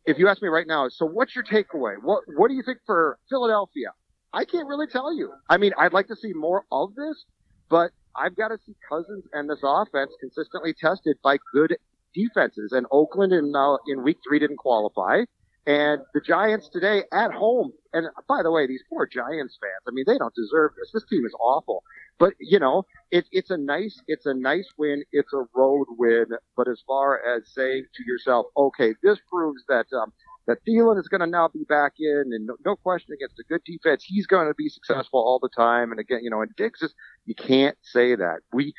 If 0.06 0.18
you 0.18 0.28
ask 0.28 0.42
me 0.42 0.48
right 0.48 0.68
now, 0.68 0.88
so 0.90 1.06
what's 1.06 1.36
your 1.36 1.44
takeaway? 1.44 1.96
What 2.02 2.24
What 2.36 2.48
do 2.48 2.54
you 2.54 2.64
think 2.64 2.80
for 2.86 3.18
Philadelphia? 3.30 3.92
I 4.32 4.46
can't 4.46 4.68
really 4.68 4.88
tell 4.88 5.14
you. 5.14 5.34
I 5.50 5.58
mean, 5.58 5.72
I'd 5.78 5.94
like 5.94 6.08
to 6.08 6.16
see 6.16 6.34
more 6.34 6.64
of 6.72 6.94
this, 6.96 7.26
but 7.70 7.92
I've 8.16 8.36
got 8.36 8.50
to 8.50 8.58
see 8.66 8.76
Cousins 8.88 9.24
and 9.34 9.50
this 9.50 9.60
offense 9.64 10.12
consistently 10.20 10.74
tested 10.74 11.18
by 11.24 11.38
good 11.54 11.76
defenses. 12.14 12.72
And 12.72 12.86
Oakland 12.92 13.34
in 13.34 13.54
uh, 13.56 13.78
in 13.88 14.04
week 14.04 14.18
three 14.28 14.40
didn't 14.40 14.58
qualify. 14.58 15.24
And 15.66 16.02
the 16.14 16.22
Giants 16.22 16.70
today 16.70 17.04
at 17.12 17.32
home. 17.32 17.72
And 17.94 18.08
by 18.28 18.42
the 18.44 18.52
way, 18.52 18.66
these 18.66 18.84
poor 18.90 19.06
Giants 19.06 19.58
fans. 19.62 19.84
I 19.88 19.92
mean, 19.92 20.06
they 20.08 20.18
don't 20.18 20.34
deserve 20.34 20.72
this. 20.78 20.92
This 20.94 21.06
team 21.10 21.26
is 21.26 21.34
awful. 21.40 21.84
But 22.18 22.34
you 22.40 22.60
know, 22.60 22.86
it's 23.12 23.30
it's 23.32 23.50
a 23.50 23.58
nice 23.58 24.02
it's 24.08 24.26
a 24.26 24.34
nice 24.34 24.68
win. 24.78 25.04
It's 25.12 25.34
a 25.34 25.46
road 25.54 25.88
win. 25.98 26.26
But 26.56 26.68
as 26.68 26.82
far 26.88 27.20
as 27.24 27.44
saying 27.54 27.86
to 27.96 28.04
yourself, 28.06 28.48
okay, 28.58 28.94
this 29.04 29.20
proves 29.30 29.64
that 29.70 29.86
um, 29.94 30.12
that 30.48 30.58
Thielen 30.66 31.00
is 31.00 31.08
going 31.08 31.22
to 31.22 31.28
now 31.28 31.48
be 31.48 31.64
back 31.70 31.94
in, 32.00 32.24
and 32.34 32.48
no, 32.48 32.56
no, 32.66 32.76
question 32.76 33.14
against 33.14 33.40
a 33.40 33.44
good 33.44 33.62
defense, 33.66 34.04
he's 34.04 34.26
going 34.26 34.48
to 34.48 34.56
be 34.56 34.68
successful 34.68 35.20
all 35.20 35.40
the 35.40 35.50
time. 35.50 35.92
And 35.92 36.00
again, 36.00 36.22
you 36.24 36.30
know, 36.32 36.42
and 36.42 36.50
Diggs 36.58 36.82
is 36.82 36.94
you 37.26 37.36
can't 37.36 37.78
say 37.84 38.16
that. 38.16 38.40
We 38.52 38.74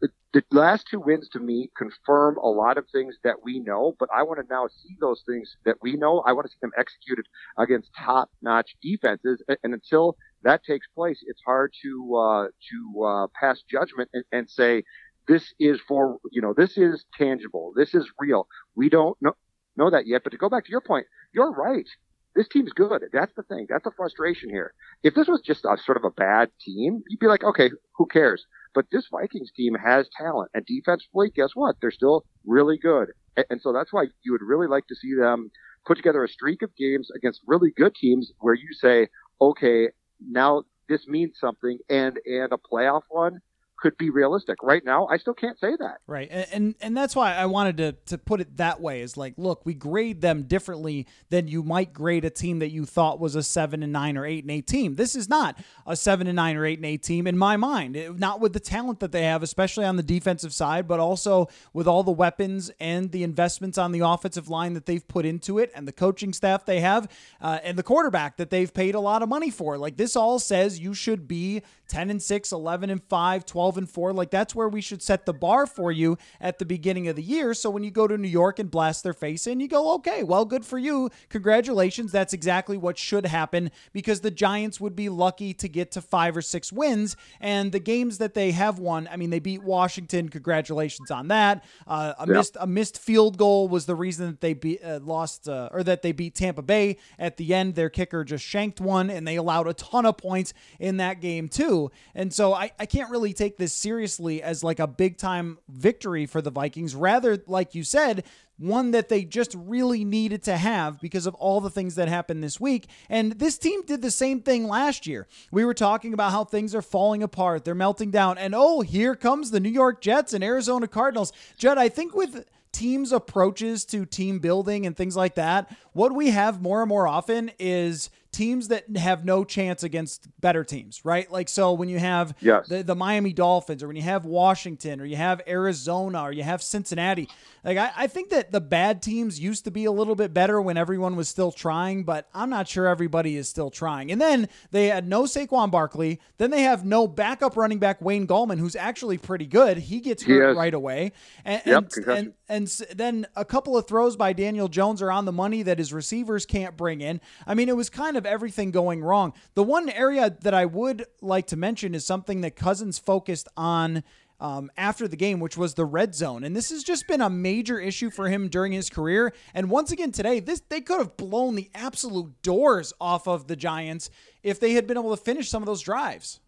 the 0.00 0.44
last 0.50 0.86
two 0.90 1.00
wins 1.00 1.28
to 1.30 1.38
me 1.38 1.70
confirm 1.76 2.36
a 2.36 2.48
lot 2.48 2.76
of 2.76 2.84
things 2.92 3.16
that 3.24 3.36
we 3.42 3.60
know, 3.60 3.96
but 3.98 4.08
I 4.14 4.22
want 4.22 4.38
to 4.40 4.46
now 4.52 4.68
see 4.68 4.96
those 5.00 5.22
things 5.26 5.56
that 5.64 5.76
we 5.80 5.94
know. 5.96 6.22
I 6.26 6.32
want 6.32 6.46
to 6.46 6.50
see 6.50 6.58
them 6.60 6.72
executed 6.76 7.26
against 7.58 7.90
top 7.98 8.30
notch 8.42 8.76
defenses. 8.82 9.42
And 9.62 9.72
until 9.72 10.16
that 10.42 10.62
takes 10.64 10.86
place, 10.94 11.24
it's 11.26 11.40
hard 11.46 11.72
to, 11.82 12.16
uh, 12.16 12.46
to, 12.70 13.04
uh, 13.04 13.26
pass 13.38 13.62
judgment 13.62 14.10
and, 14.12 14.24
and 14.30 14.50
say, 14.50 14.82
this 15.26 15.54
is 15.58 15.80
for, 15.88 16.18
you 16.30 16.42
know, 16.42 16.54
this 16.54 16.76
is 16.76 17.04
tangible. 17.16 17.72
This 17.74 17.94
is 17.94 18.06
real. 18.18 18.46
We 18.74 18.90
don't 18.90 19.16
know, 19.22 19.32
know 19.76 19.90
that 19.90 20.06
yet. 20.06 20.22
But 20.22 20.30
to 20.30 20.36
go 20.36 20.48
back 20.50 20.66
to 20.66 20.70
your 20.70 20.82
point, 20.82 21.06
you're 21.32 21.50
right. 21.50 21.88
This 22.34 22.48
team's 22.48 22.72
good. 22.72 23.02
That's 23.12 23.32
the 23.34 23.42
thing. 23.44 23.66
That's 23.70 23.84
the 23.84 23.90
frustration 23.96 24.50
here. 24.50 24.74
If 25.02 25.14
this 25.14 25.26
was 25.26 25.40
just 25.40 25.64
a 25.64 25.78
sort 25.82 25.96
of 25.96 26.04
a 26.04 26.10
bad 26.10 26.50
team, 26.60 27.02
you'd 27.08 27.18
be 27.18 27.26
like, 27.26 27.42
okay, 27.42 27.70
who 27.96 28.06
cares? 28.06 28.44
But 28.76 28.84
this 28.92 29.08
Vikings 29.10 29.50
team 29.56 29.74
has 29.74 30.06
talent, 30.18 30.50
and 30.52 30.66
defensively, 30.66 31.30
guess 31.34 31.52
what? 31.54 31.76
They're 31.80 31.90
still 31.90 32.26
really 32.44 32.76
good. 32.76 33.08
And, 33.48 33.58
so 33.62 33.72
that's 33.72 33.90
why 33.90 34.04
you 34.22 34.32
would 34.32 34.42
really 34.42 34.66
like 34.66 34.86
to 34.88 34.94
see 34.94 35.14
them 35.18 35.50
put 35.86 35.96
together 35.96 36.22
a 36.22 36.28
streak 36.28 36.60
of 36.60 36.76
games 36.76 37.08
against 37.16 37.40
really 37.46 37.70
good 37.74 37.94
teams 37.94 38.32
where 38.38 38.52
you 38.52 38.68
say, 38.78 39.08
okay, 39.40 39.88
now 40.20 40.64
this 40.90 41.06
means 41.08 41.38
something, 41.40 41.78
and 41.88 42.18
and 42.26 42.52
a 42.52 42.58
playoff 42.70 43.04
one 43.08 43.40
could 43.76 43.96
be 43.98 44.10
realistic. 44.10 44.62
Right 44.62 44.84
now, 44.84 45.06
I 45.06 45.18
still 45.18 45.34
can't 45.34 45.58
say 45.58 45.76
that. 45.78 45.98
Right, 46.06 46.28
and 46.30 46.46
and, 46.52 46.74
and 46.80 46.96
that's 46.96 47.14
why 47.14 47.34
I 47.34 47.46
wanted 47.46 47.76
to 47.78 47.92
to 48.06 48.18
put 48.18 48.40
it 48.40 48.56
that 48.56 48.80
way. 48.80 49.00
Is 49.00 49.16
like, 49.16 49.34
look, 49.36 49.64
we 49.64 49.74
grade 49.74 50.20
them 50.20 50.44
differently 50.44 51.06
than 51.30 51.48
you 51.48 51.62
might 51.62 51.92
grade 51.92 52.24
a 52.24 52.30
team 52.30 52.58
that 52.60 52.70
you 52.70 52.84
thought 52.84 53.20
was 53.20 53.34
a 53.34 53.42
seven 53.42 53.82
and 53.82 53.92
nine 53.92 54.16
or 54.16 54.24
eight 54.24 54.44
and 54.44 54.50
eight 54.50 54.66
team. 54.66 54.96
This 54.96 55.14
is 55.14 55.28
not 55.28 55.58
a 55.86 55.96
seven 55.96 56.26
and 56.26 56.36
nine 56.36 56.56
or 56.56 56.64
eight 56.64 56.78
and 56.78 56.86
eight 56.86 57.02
team 57.02 57.26
in 57.26 57.36
my 57.36 57.56
mind. 57.56 57.96
It, 57.96 58.18
not 58.18 58.40
with 58.40 58.52
the 58.52 58.60
talent 58.60 59.00
that 59.00 59.12
they 59.12 59.22
have, 59.22 59.42
especially 59.42 59.84
on 59.84 59.96
the 59.96 60.02
defensive 60.02 60.52
side, 60.52 60.88
but 60.88 61.00
also 61.00 61.48
with 61.72 61.86
all 61.86 62.02
the 62.02 62.12
weapons 62.12 62.70
and 62.80 63.12
the 63.12 63.22
investments 63.22 63.78
on 63.78 63.92
the 63.92 64.00
offensive 64.00 64.48
line 64.48 64.74
that 64.74 64.86
they've 64.86 65.06
put 65.06 65.24
into 65.24 65.58
it, 65.58 65.70
and 65.74 65.86
the 65.86 65.92
coaching 65.92 66.32
staff 66.32 66.64
they 66.64 66.80
have, 66.80 67.10
uh, 67.40 67.58
and 67.62 67.78
the 67.78 67.82
quarterback 67.82 68.36
that 68.36 68.50
they've 68.50 68.72
paid 68.72 68.94
a 68.94 69.00
lot 69.00 69.22
of 69.22 69.28
money 69.28 69.50
for. 69.50 69.78
Like 69.78 69.96
this 69.96 70.16
all 70.16 70.38
says 70.38 70.78
you 70.78 70.94
should 70.94 71.28
be 71.28 71.62
10 71.88 72.10
and 72.10 72.22
6, 72.22 72.52
11 72.52 72.90
and 72.90 73.02
5, 73.02 73.46
12 73.46 73.65
and 73.74 73.90
4. 73.90 74.12
Like 74.12 74.30
that's 74.30 74.54
where 74.54 74.68
we 74.68 74.80
should 74.80 75.02
set 75.02 75.26
the 75.26 75.34
bar 75.34 75.66
for 75.66 75.90
you 75.90 76.16
at 76.40 76.58
the 76.58 76.64
beginning 76.64 77.08
of 77.08 77.16
the 77.16 77.22
year. 77.22 77.54
So 77.54 77.70
when 77.70 77.82
you 77.82 77.90
go 77.90 78.06
to 78.06 78.16
New 78.16 78.28
York 78.28 78.58
and 78.58 78.70
blast 78.70 79.02
their 79.02 79.12
face 79.12 79.46
in, 79.46 79.60
you 79.60 79.68
go, 79.68 79.94
okay, 79.94 80.22
well, 80.22 80.44
good 80.44 80.64
for 80.64 80.78
you. 80.78 81.10
Congratulations. 81.30 82.12
That's 82.12 82.32
exactly 82.32 82.76
what 82.76 82.98
should 82.98 83.26
happen 83.26 83.70
because 83.92 84.20
the 84.20 84.30
Giants 84.30 84.80
would 84.80 84.94
be 84.94 85.08
lucky 85.08 85.52
to 85.54 85.68
get 85.68 85.90
to 85.92 86.00
five 86.00 86.36
or 86.36 86.42
six 86.42 86.72
wins. 86.72 87.16
And 87.40 87.72
the 87.72 87.80
games 87.80 88.18
that 88.18 88.34
they 88.34 88.52
have 88.52 88.78
won, 88.78 89.08
I 89.10 89.16
mean, 89.16 89.30
they 89.30 89.40
beat 89.40 89.62
Washington. 89.62 90.28
Congratulations 90.28 91.10
on 91.10 91.28
that. 91.28 91.64
Uh, 91.86 92.14
a, 92.18 92.26
yep. 92.26 92.36
missed, 92.36 92.56
a 92.60 92.66
missed 92.66 92.98
field 92.98 93.38
goal 93.38 93.68
was 93.68 93.86
the 93.86 93.94
reason 93.94 94.26
that 94.26 94.40
they 94.40 94.54
be, 94.54 94.82
uh, 94.82 95.00
lost 95.00 95.48
uh, 95.48 95.68
or 95.72 95.82
that 95.82 96.02
they 96.02 96.12
beat 96.12 96.34
Tampa 96.34 96.62
Bay 96.62 96.98
at 97.18 97.36
the 97.36 97.54
end. 97.54 97.74
Their 97.74 97.90
kicker 97.90 98.24
just 98.24 98.44
shanked 98.44 98.80
one 98.80 99.10
and 99.10 99.26
they 99.26 99.36
allowed 99.36 99.66
a 99.66 99.74
ton 99.74 100.06
of 100.06 100.16
points 100.16 100.52
in 100.78 100.98
that 100.98 101.20
game, 101.20 101.48
too. 101.48 101.90
And 102.14 102.32
so 102.32 102.52
I, 102.54 102.70
I 102.78 102.86
can't 102.86 103.10
really 103.10 103.32
take 103.32 103.55
take 103.56 103.58
this 103.58 103.72
seriously 103.72 104.42
as 104.42 104.62
like 104.62 104.78
a 104.78 104.86
big 104.86 105.16
time 105.16 105.58
victory 105.68 106.26
for 106.26 106.42
the 106.42 106.50
Vikings. 106.50 106.94
Rather, 106.94 107.42
like 107.46 107.74
you 107.74 107.84
said, 107.84 108.24
one 108.58 108.92
that 108.92 109.08
they 109.08 109.24
just 109.24 109.54
really 109.54 110.04
needed 110.04 110.42
to 110.44 110.56
have 110.56 111.00
because 111.00 111.26
of 111.26 111.34
all 111.34 111.60
the 111.60 111.70
things 111.70 111.94
that 111.96 112.08
happened 112.08 112.42
this 112.42 112.60
week. 112.60 112.86
And 113.08 113.32
this 113.32 113.58
team 113.58 113.82
did 113.84 114.02
the 114.02 114.10
same 114.10 114.40
thing 114.40 114.66
last 114.66 115.06
year. 115.06 115.26
We 115.50 115.64
were 115.64 115.74
talking 115.74 116.14
about 116.14 116.32
how 116.32 116.44
things 116.44 116.74
are 116.74 116.82
falling 116.82 117.22
apart, 117.22 117.64
they're 117.64 117.74
melting 117.74 118.10
down. 118.10 118.38
And 118.38 118.54
oh, 118.54 118.80
here 118.80 119.14
comes 119.14 119.50
the 119.50 119.60
New 119.60 119.70
York 119.70 120.00
Jets 120.00 120.32
and 120.32 120.42
Arizona 120.42 120.88
Cardinals. 120.88 121.32
Judd, 121.58 121.78
I 121.78 121.88
think 121.88 122.14
with 122.14 122.44
teams' 122.72 123.12
approaches 123.12 123.84
to 123.86 124.04
team 124.04 124.38
building 124.38 124.84
and 124.84 124.96
things 124.96 125.16
like 125.16 125.34
that, 125.36 125.74
what 125.92 126.14
we 126.14 126.28
have 126.30 126.60
more 126.60 126.82
and 126.82 126.88
more 126.88 127.08
often 127.08 127.50
is 127.58 128.10
teams 128.36 128.68
that 128.68 128.84
have 128.96 129.24
no 129.24 129.44
chance 129.44 129.82
against 129.82 130.28
better 130.40 130.62
teams, 130.62 131.04
right? 131.04 131.32
Like 131.32 131.48
so 131.48 131.72
when 131.72 131.88
you 131.88 131.98
have 131.98 132.34
yes. 132.40 132.68
the, 132.68 132.82
the 132.82 132.94
Miami 132.94 133.32
Dolphins 133.32 133.82
or 133.82 133.86
when 133.86 133.96
you 133.96 134.02
have 134.02 134.26
Washington 134.26 135.00
or 135.00 135.06
you 135.06 135.16
have 135.16 135.40
Arizona 135.48 136.22
or 136.22 136.32
you 136.32 136.42
have 136.42 136.62
Cincinnati, 136.62 137.30
like 137.64 137.78
I, 137.78 137.92
I 137.96 138.06
think 138.08 138.28
that 138.30 138.52
the 138.52 138.60
bad 138.60 139.00
teams 139.00 139.40
used 139.40 139.64
to 139.64 139.70
be 139.70 139.86
a 139.86 139.90
little 139.90 140.14
bit 140.14 140.34
better 140.34 140.60
when 140.60 140.76
everyone 140.76 141.16
was 141.16 141.30
still 141.30 141.50
trying, 141.50 142.04
but 142.04 142.28
I'm 142.34 142.50
not 142.50 142.68
sure 142.68 142.86
everybody 142.86 143.36
is 143.36 143.48
still 143.48 143.70
trying. 143.70 144.12
And 144.12 144.20
then 144.20 144.50
they 144.70 144.88
had 144.88 145.08
no 145.08 145.22
Saquon 145.22 145.70
Barkley. 145.70 146.20
Then 146.36 146.50
they 146.50 146.62
have 146.62 146.84
no 146.84 147.08
backup 147.08 147.56
running 147.56 147.78
back 147.78 148.02
Wayne 148.02 148.26
Gallman, 148.26 148.58
who's 148.58 148.76
actually 148.76 149.16
pretty 149.16 149.46
good. 149.46 149.78
He 149.78 150.00
gets 150.00 150.22
hurt 150.22 150.54
right 150.56 150.74
away. 150.74 151.12
And, 151.46 151.62
yep, 151.64 151.90
and, 151.96 152.08
and, 152.08 152.32
and 152.48 152.68
then 152.94 153.26
a 153.34 153.46
couple 153.46 153.78
of 153.78 153.86
throws 153.86 154.14
by 154.14 154.34
Daniel 154.34 154.68
Jones 154.68 155.00
are 155.00 155.10
on 155.10 155.24
the 155.24 155.32
money 155.32 155.62
that 155.62 155.78
his 155.78 155.90
receivers 155.92 156.44
can't 156.44 156.76
bring 156.76 157.00
in. 157.00 157.20
I 157.46 157.54
mean, 157.54 157.70
it 157.70 157.76
was 157.76 157.88
kind 157.88 158.16
of 158.16 158.25
everything 158.26 158.70
going 158.70 159.02
wrong. 159.02 159.32
The 159.54 159.62
one 159.62 159.88
area 159.88 160.36
that 160.42 160.54
I 160.54 160.66
would 160.66 161.06
like 161.20 161.46
to 161.48 161.56
mention 161.56 161.94
is 161.94 162.04
something 162.04 162.40
that 162.42 162.56
Cousins 162.56 162.98
focused 162.98 163.48
on 163.56 164.02
um, 164.40 164.70
after 164.76 165.08
the 165.08 165.16
game, 165.16 165.40
which 165.40 165.56
was 165.56 165.74
the 165.74 165.84
red 165.84 166.14
zone. 166.14 166.44
And 166.44 166.54
this 166.54 166.70
has 166.70 166.82
just 166.84 167.06
been 167.06 167.20
a 167.20 167.30
major 167.30 167.78
issue 167.78 168.10
for 168.10 168.28
him 168.28 168.48
during 168.48 168.72
his 168.72 168.90
career. 168.90 169.32
And 169.54 169.70
once 169.70 169.92
again 169.92 170.12
today, 170.12 170.40
this 170.40 170.62
they 170.68 170.80
could 170.80 170.98
have 170.98 171.16
blown 171.16 171.54
the 171.54 171.70
absolute 171.74 172.42
doors 172.42 172.92
off 173.00 173.26
of 173.26 173.46
the 173.46 173.56
Giants 173.56 174.10
if 174.42 174.60
they 174.60 174.72
had 174.72 174.86
been 174.86 174.98
able 174.98 175.16
to 175.16 175.22
finish 175.22 175.48
some 175.48 175.62
of 175.62 175.66
those 175.66 175.80
drives. 175.80 176.40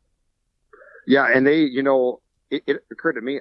Yeah, 1.06 1.26
and 1.32 1.46
they, 1.46 1.60
you 1.60 1.82
know, 1.82 2.20
it, 2.50 2.62
it 2.66 2.84
occurred 2.92 3.14
to 3.14 3.22
me. 3.22 3.40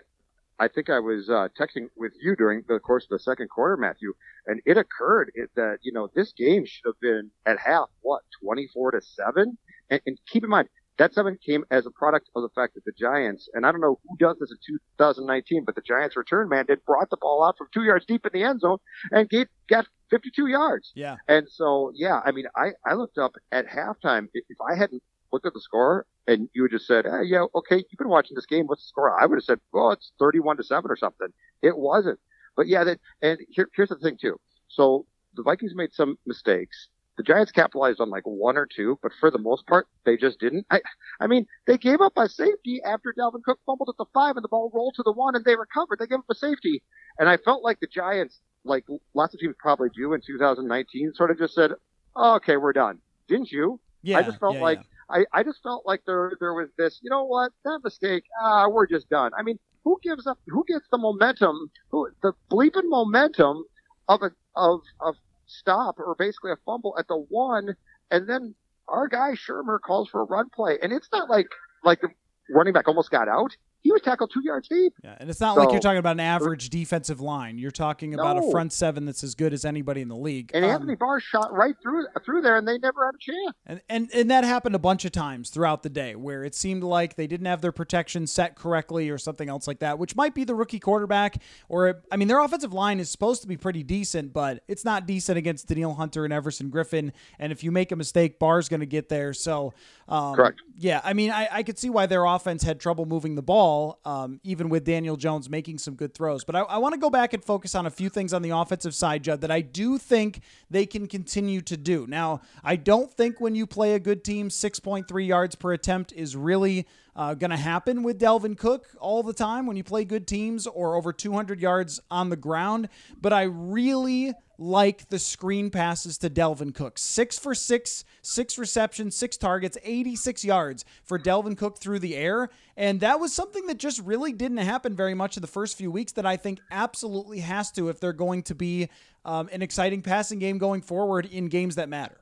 I 0.60 0.68
think 0.68 0.90
I 0.90 1.00
was 1.00 1.30
uh, 1.30 1.50
texting 1.60 1.88
with 1.96 2.14
you 2.20 2.36
during 2.36 2.64
the 2.68 2.80
course 2.80 3.04
of 3.04 3.10
the 3.10 3.20
second 3.20 3.50
quarter, 3.50 3.78
Matthew, 3.78 4.14
and 4.48 4.62
it 4.66 4.78
occurred 4.78 5.32
that 5.56 5.78
you 5.82 5.92
know 5.92 6.10
this 6.16 6.34
game 6.34 6.66
should 6.66 6.86
have 6.86 7.00
been 7.00 7.30
at 7.46 7.60
half 7.60 7.90
what 8.02 8.22
twenty 8.42 8.68
four 8.74 8.92
to 8.92 9.02
seven. 9.02 9.58
And, 9.90 10.02
and 10.06 10.18
keep 10.28 10.44
in 10.44 10.50
mind 10.50 10.68
that 10.98 11.14
seven 11.14 11.38
came 11.46 11.64
as 11.70 11.86
a 11.86 11.92
product 11.92 12.30
of 12.36 12.42
the 12.42 12.50
fact 12.56 12.74
that 12.74 12.86
the 12.86 12.92
Giants, 12.98 13.48
and 13.54 13.66
I 13.66 13.72
don't 13.72 13.82
know 13.82 14.00
who 14.08 14.18
does 14.18 14.38
this 14.40 14.52
in 14.52 14.58
2019, 14.98 15.64
but 15.66 15.76
the 15.76 15.82
Giants 15.82 16.18
return 16.18 16.50
man 16.50 16.66
did 16.66 16.84
brought 16.86 17.10
the 17.10 17.18
ball 17.18 17.44
out 17.44 17.58
from 17.58 17.68
two 17.74 17.84
yards 17.84 18.06
deep 18.06 18.26
in 18.26 18.32
the 18.34 18.44
end 18.44 18.62
zone 18.62 18.78
and 19.12 19.30
get 19.30 19.48
got 19.70 19.86
52 20.10 20.48
yards. 20.48 20.92
Yeah. 20.96 21.18
And 21.28 21.48
so 21.50 21.92
yeah, 21.96 22.22
I 22.26 22.32
mean, 22.32 22.46
I 22.56 22.72
I 22.86 22.96
looked 22.96 23.18
up 23.18 23.34
at 23.52 23.68
halftime. 23.68 24.28
If 24.34 24.58
I 24.68 24.76
hadn't 24.76 25.04
looked 25.38 25.46
at 25.46 25.54
the 25.54 25.62
score 25.62 26.06
and 26.28 26.50
you 26.54 26.64
would 26.64 26.72
just 26.72 26.88
said, 26.88 27.06
hey, 27.06 27.26
yeah, 27.26 27.46
okay, 27.54 27.76
you've 27.78 27.98
been 27.98 28.10
watching 28.10 28.34
this 28.36 28.48
game. 28.48 28.66
What's 28.66 28.82
the 28.84 28.88
score? 28.88 29.22
I 29.22 29.26
would 29.28 29.36
have 29.36 29.44
said, 29.44 29.60
well, 29.72 29.92
it's 29.92 30.12
31 30.20 30.58
to 30.58 30.64
seven 30.64 30.90
or 30.90 30.98
something. 30.98 31.28
It 31.62 31.78
wasn't. 31.78 32.20
But 32.56 32.68
yeah, 32.68 32.84
that, 32.84 33.00
and 33.22 33.40
here, 33.50 33.70
here's 33.76 33.90
the 33.90 33.96
thing 33.98 34.18
too. 34.20 34.40
So 34.68 35.06
the 35.36 35.44
Vikings 35.44 35.74
made 35.76 35.94
some 35.94 36.18
mistakes. 36.26 36.90
The 37.18 37.24
Giants 37.24 37.52
capitalized 37.52 38.00
on 38.00 38.10
like 38.10 38.24
one 38.24 38.58
or 38.58 38.68
two, 38.68 39.00
but 39.02 39.12
for 39.20 39.32
the 39.32 39.40
most 39.40 39.66
part, 39.68 39.88
they 40.06 40.18
just 40.18 40.40
didn't. 40.40 40.66
I, 40.70 40.82
I 41.20 41.28
mean, 41.28 41.46
they 41.66 41.78
gave 41.78 42.02
up 42.02 42.14
a 42.16 42.28
safety 42.28 42.82
after 42.86 43.14
Dalvin 43.18 43.44
Cook 43.44 43.60
fumbled 43.66 43.90
at 43.90 43.98
the 43.98 44.06
five 44.14 44.36
and 44.36 44.44
the 44.44 44.50
ball 44.50 44.72
rolled 44.74 44.96
to 44.96 45.04
the 45.04 45.12
one 45.12 45.36
and 45.36 45.46
they 45.46 45.56
recovered. 45.56 46.00
They 46.00 46.08
gave 46.08 46.20
up 46.20 46.26
a 46.30 46.36
safety. 46.36 46.84
And 47.20 47.30
I 47.30 47.38
felt 47.38 47.64
like 47.64 47.80
the 47.80 47.88
Giants, 47.88 48.40
like 48.64 48.86
lots 49.14 49.34
of 49.34 49.40
teams 49.40 49.56
probably 49.60 49.90
do 49.96 50.14
in 50.14 50.22
2019, 50.26 51.14
sort 51.16 51.32
of 51.32 51.40
just 51.40 51.56
said, 51.56 51.72
oh, 52.16 52.36
okay, 52.36 52.58
we're 52.58 52.74
done. 52.74 53.00
Didn't 53.28 53.52
you? 53.52 53.80
Yeah. 54.04 54.20
I 54.20 54.24
just 54.24 54.40
felt 54.40 54.56
yeah, 54.56 54.62
like, 54.62 54.80
yeah. 54.80 54.97
I, 55.10 55.26
I 55.34 55.44
just 55.44 55.62
felt 55.64 55.86
like 55.86 56.04
there 56.06 56.34
there 56.40 56.54
was 56.54 56.70
this, 56.78 57.00
you 57.02 57.10
know 57.10 57.24
what, 57.24 57.52
that 57.64 57.80
mistake, 57.84 58.24
ah, 58.42 58.68
we're 58.68 58.88
just 58.88 59.10
done. 59.10 59.32
I 59.38 59.44
mean, 59.44 59.58
who 59.84 60.00
gives 60.04 60.28
up, 60.28 60.38
who 60.48 60.66
gets 60.68 60.86
the 60.92 60.98
momentum, 60.98 61.72
who, 61.90 62.10
the 62.22 62.34
bleeping 62.52 62.90
momentum 62.90 63.64
of 64.10 64.22
a, 64.22 64.32
of, 64.56 64.82
of 65.00 65.16
stop 65.46 66.00
or 66.00 66.16
basically 66.18 66.52
a 66.52 66.58
fumble 66.66 66.96
at 67.00 67.08
the 67.08 67.16
one, 67.30 67.76
and 68.12 68.28
then 68.28 68.54
our 68.90 69.08
guy 69.08 69.32
Shurmur 69.32 69.80
calls 69.80 70.10
for 70.10 70.22
a 70.22 70.26
run 70.26 70.50
play, 70.50 70.78
and 70.82 70.92
it's 70.92 71.10
not 71.12 71.30
like, 71.30 71.48
like 71.84 72.02
the 72.02 72.10
running 72.50 72.74
back 72.74 72.88
almost 72.88 73.12
got 73.12 73.28
out. 73.30 73.56
He 73.88 73.92
was 73.94 74.02
tackled 74.02 74.32
two 74.34 74.42
yards 74.44 74.68
deep. 74.68 74.94
Yeah, 75.02 75.16
and 75.18 75.30
it's 75.30 75.40
not 75.40 75.56
So- 75.56 75.62
like 75.62 75.72
you're 75.72 75.80
talking 75.80 75.98
about 76.00 76.18
an 76.18 76.20
average 76.20 76.70
defensive 76.70 77.22
line. 77.22 77.58
You're 77.58 77.72
talking 77.72 78.14
about 78.14 78.36
a 78.38 78.52
front 78.52 78.74
seven 78.74 79.06
that's 79.06 79.24
as 79.24 79.34
good 79.34 79.54
as 79.54 79.64
anybody 79.64 80.02
in 80.02 80.10
the 80.10 80.16
league. 80.18 80.52
And 80.54 80.66
Um, 80.66 80.72
Anthony 80.72 80.96
Barr 80.96 81.22
shot 81.22 81.54
right 81.54 81.74
through 81.82 82.06
through 82.26 82.42
there, 82.42 82.58
and 82.58 82.68
they 82.68 82.78
never 82.80 83.06
had 83.06 83.16
a 83.16 83.18
chance. 83.18 83.56
And, 83.66 83.82
and 83.88 84.10
and 84.14 84.30
that 84.30 84.44
happened 84.44 84.76
a 84.76 84.80
bunch 84.80 85.06
of 85.06 85.14
times 85.14 85.50
throughout 85.50 85.84
the 85.84 85.90
day 85.90 86.16
where 86.18 86.44
it 86.44 86.54
seemed 86.54 86.84
like 86.84 87.16
they 87.16 87.28
didn't 87.28 87.46
have 87.46 87.62
their 87.62 87.72
protection 87.72 88.28
set 88.28 88.56
correctly 88.58 89.10
or 89.10 89.18
something 89.18 89.48
else 89.48 89.68
like 89.68 89.80
that, 89.80 89.98
which 89.98 90.18
might 90.18 90.36
be 90.36 90.44
the 90.44 90.54
rookie 90.56 90.80
quarterback. 90.82 91.42
Or 91.70 92.02
I 92.12 92.18
mean, 92.18 92.28
their 92.28 92.42
offensive 92.42 92.74
line 92.74 93.00
is 93.00 93.10
supposed 93.10 93.42
to 93.44 93.48
be 93.48 93.56
pretty 93.56 93.84
decent, 93.84 94.34
but 94.34 94.64
it's 94.68 94.84
not 94.84 95.08
decent 95.08 95.38
against 95.38 95.68
Danielle 95.70 95.94
Hunter 95.94 96.26
and 96.26 96.34
Everson 96.34 96.70
Griffen. 96.70 97.14
And 97.40 97.54
if 97.54 97.64
you 97.64 97.72
make 97.72 97.94
a 97.94 97.96
mistake, 97.96 98.38
Barr's 98.38 98.68
going 98.68 98.82
to 98.82 98.86
get 98.86 99.08
there. 99.08 99.34
So, 99.34 99.74
um, 100.10 100.36
Correct. 100.36 100.60
Yeah, 100.80 101.00
I 101.04 101.14
mean, 101.14 101.32
I, 101.32 101.48
I 101.52 101.64
could 101.64 101.80
see 101.80 101.90
why 101.90 102.06
their 102.06 102.26
offense 102.26 102.64
had 102.64 102.80
trouble 102.80 103.06
moving 103.06 103.36
the 103.36 103.42
ball, 103.42 103.77
um, 104.06 104.40
even 104.44 104.70
with 104.70 104.84
Daniel 104.84 105.16
Jones 105.16 105.50
making 105.50 105.78
some 105.78 105.96
good 105.96 106.14
throws. 106.14 106.44
But 106.44 106.56
I, 106.56 106.62
I 106.62 106.78
want 106.78 106.94
to 106.94 107.00
go 107.00 107.10
back 107.10 107.34
and 107.34 107.44
focus 107.44 107.76
on 107.76 107.86
a 107.86 107.90
few 107.90 108.10
things 108.10 108.34
on 108.34 108.42
the 108.42 108.52
offensive 108.52 108.96
side, 108.96 109.24
Judd, 109.24 109.42
that 109.42 109.52
I 109.52 109.62
do 109.62 109.98
think 109.98 110.42
they 110.70 110.86
can 110.86 111.08
continue 111.08 111.62
to 111.62 111.78
do. 111.78 112.06
Now, 112.08 112.42
I 112.64 112.76
don't 112.76 113.12
think 113.12 113.40
when 113.40 113.56
you 113.56 113.66
play 113.68 113.94
a 113.94 114.00
good 114.00 114.24
team, 114.24 114.50
6.3 114.50 115.28
yards 115.28 115.56
per 115.56 115.74
attempt 115.74 116.12
is 116.14 116.36
really 116.36 116.88
uh, 117.16 117.34
going 117.34 117.52
to 117.52 117.58
happen 117.58 118.04
with 118.04 118.20
Dalvin 118.20 118.58
Cook 118.58 118.88
all 119.00 119.24
the 119.24 119.34
time 119.34 119.66
when 119.66 119.76
you 119.76 119.84
play 119.84 120.06
good 120.06 120.28
teams 120.28 120.68
or 120.68 120.96
over 120.96 121.12
200 121.12 121.60
yards 121.60 122.00
on 122.12 122.30
the 122.30 122.36
ground. 122.36 122.90
But 123.20 123.34
I 123.34 123.44
really 123.44 124.34
like 124.58 125.10
the 125.10 125.20
screen 125.20 125.70
passes 125.70 126.18
to 126.20 126.30
Dalvin 126.30 126.74
Cook. 126.74 126.98
Six 126.98 127.38
for 127.38 127.54
six, 127.54 128.04
six 128.22 128.58
receptions, 128.58 129.16
six 129.16 129.38
targets, 129.38 129.78
86 129.84 130.44
yards 130.44 130.86
for 131.04 131.20
Dalvin 131.20 131.58
Cook 131.58 131.78
through 131.78 132.00
the 132.00 132.16
air. 132.16 132.50
And 132.76 133.00
that 133.02 133.20
was 133.20 133.34
something 133.34 133.68
that 133.68 133.78
just 133.78 134.02
really 134.02 134.34
didn't 134.34 134.58
happen 134.58 134.96
very 134.96 135.14
much 135.14 135.38
in 135.38 135.42
the 135.42 135.48
first 135.48 135.78
few 135.78 135.92
weeks 135.92 136.14
that 136.14 136.26
I 136.26 136.38
think 136.38 136.60
absolutely 136.72 137.40
has 137.40 137.72
to 137.74 137.90
if 137.90 138.00
they're 138.00 138.14
going 138.14 138.44
to 138.44 138.56
be 138.56 138.90
um, 139.26 139.50
an 139.52 139.62
exciting 139.62 140.02
passing 140.02 140.40
game 140.40 140.58
going 140.58 140.82
forward 140.82 141.26
in 141.26 141.48
games 141.48 141.76
that 141.76 141.90
matter. 141.90 142.18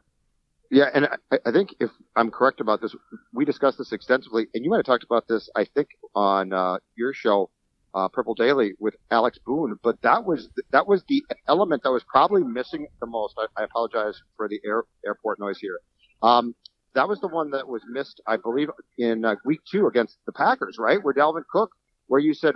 Yeah, 0.72 0.90
and 0.94 1.08
I, 1.32 1.52
think 1.52 1.76
if 1.80 1.92
I'm 2.16 2.32
correct 2.32 2.60
about 2.60 2.82
this, 2.82 2.96
we 3.32 3.46
discussed 3.46 3.78
this 3.78 3.92
extensively, 3.92 4.48
and 4.54 4.64
you 4.64 4.72
might 4.72 4.78
have 4.78 4.86
talked 4.86 5.04
about 5.04 5.28
this, 5.28 5.50
I 5.56 5.66
think, 5.66 5.90
on 6.16 6.52
uh, 6.52 6.78
your 6.96 7.14
show, 7.14 7.52
uh, 7.96 8.08
Purple 8.10 8.36
Daily, 8.36 8.74
with 8.80 8.96
Alex 9.10 9.40
Boone. 9.46 9.80
But 9.82 10.02
that 10.04 10.26
was 10.26 10.50
that 10.72 10.88
was 10.88 11.04
the 11.08 11.24
element 11.48 11.82
that 11.84 11.92
was 11.92 12.04
probably 12.04 12.44
missing 12.44 12.88
the 13.00 13.08
most. 13.08 13.36
I, 13.38 13.48
I 13.60 13.64
apologize 13.64 14.22
for 14.38 14.48
the 14.48 14.60
air, 14.66 14.84
airport 15.06 15.40
noise 15.40 15.58
here. 15.60 15.80
Um, 16.22 16.54
that 16.94 17.10
was 17.10 17.20
the 17.20 17.28
one 17.28 17.52
that 17.52 17.68
was 17.68 17.82
missed, 17.90 18.22
I 18.28 18.38
believe, 18.38 18.70
in 18.98 19.26
uh, 19.26 19.36
week 19.46 19.60
two 19.70 19.88
against 19.88 20.18
the 20.26 20.32
Packers, 20.32 20.78
right? 20.80 21.04
Where 21.04 21.14
Dalvin 21.14 21.44
Cook, 21.52 21.72
where 22.08 22.20
you 22.22 22.34
said, 22.34 22.54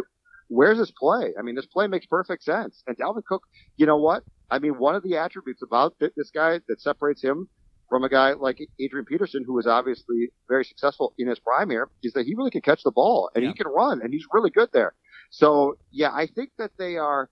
"Where's 0.50 0.78
this 0.78 0.92
play?" 0.98 1.34
I 1.38 1.42
mean, 1.42 1.56
this 1.56 1.66
play 1.66 1.88
makes 1.88 2.06
perfect 2.06 2.44
sense. 2.44 2.84
And 2.88 2.98
Dalvin 2.98 3.24
Cook, 3.26 3.44
you 3.78 3.86
know 3.86 3.98
what? 3.98 4.24
I 4.52 4.60
mean, 4.60 4.74
one 4.80 4.96
of 4.96 5.04
the 5.04 5.18
attributes 5.18 5.62
about 5.62 5.98
th- 6.00 6.14
this 6.16 6.32
guy 6.32 6.60
that 6.68 6.82
separates 6.82 7.22
him 7.24 7.50
from 7.90 8.04
a 8.04 8.10
guy 8.10 8.34
like 8.34 8.60
Adrian 8.80 9.06
Peterson, 9.06 9.44
who 9.46 9.58
is 9.60 9.68
obviously 9.68 10.30
very 10.48 10.64
successful 10.64 11.14
in 11.18 11.28
his 11.28 11.40
prime 11.40 11.70
here, 11.70 11.90
is 12.04 12.14
that 12.14 12.26
he 12.26 12.36
really 12.36 12.52
can 12.52 12.62
catch 12.62 12.84
the 12.84 12.92
ball 12.92 13.30
and 13.36 13.44
Yeah. 13.44 13.50
he 13.50 13.56
can 13.56 13.68
run 13.68 14.02
and 14.02 14.14
he's 14.14 14.26
really 14.32 14.52
good 14.52 14.70
there. 14.74 14.94
So 15.30 15.78
yeah, 15.92 16.12
I 16.12 16.28
think 16.28 16.52
that 16.58 16.72
they 16.78 16.98
are, 16.98 17.30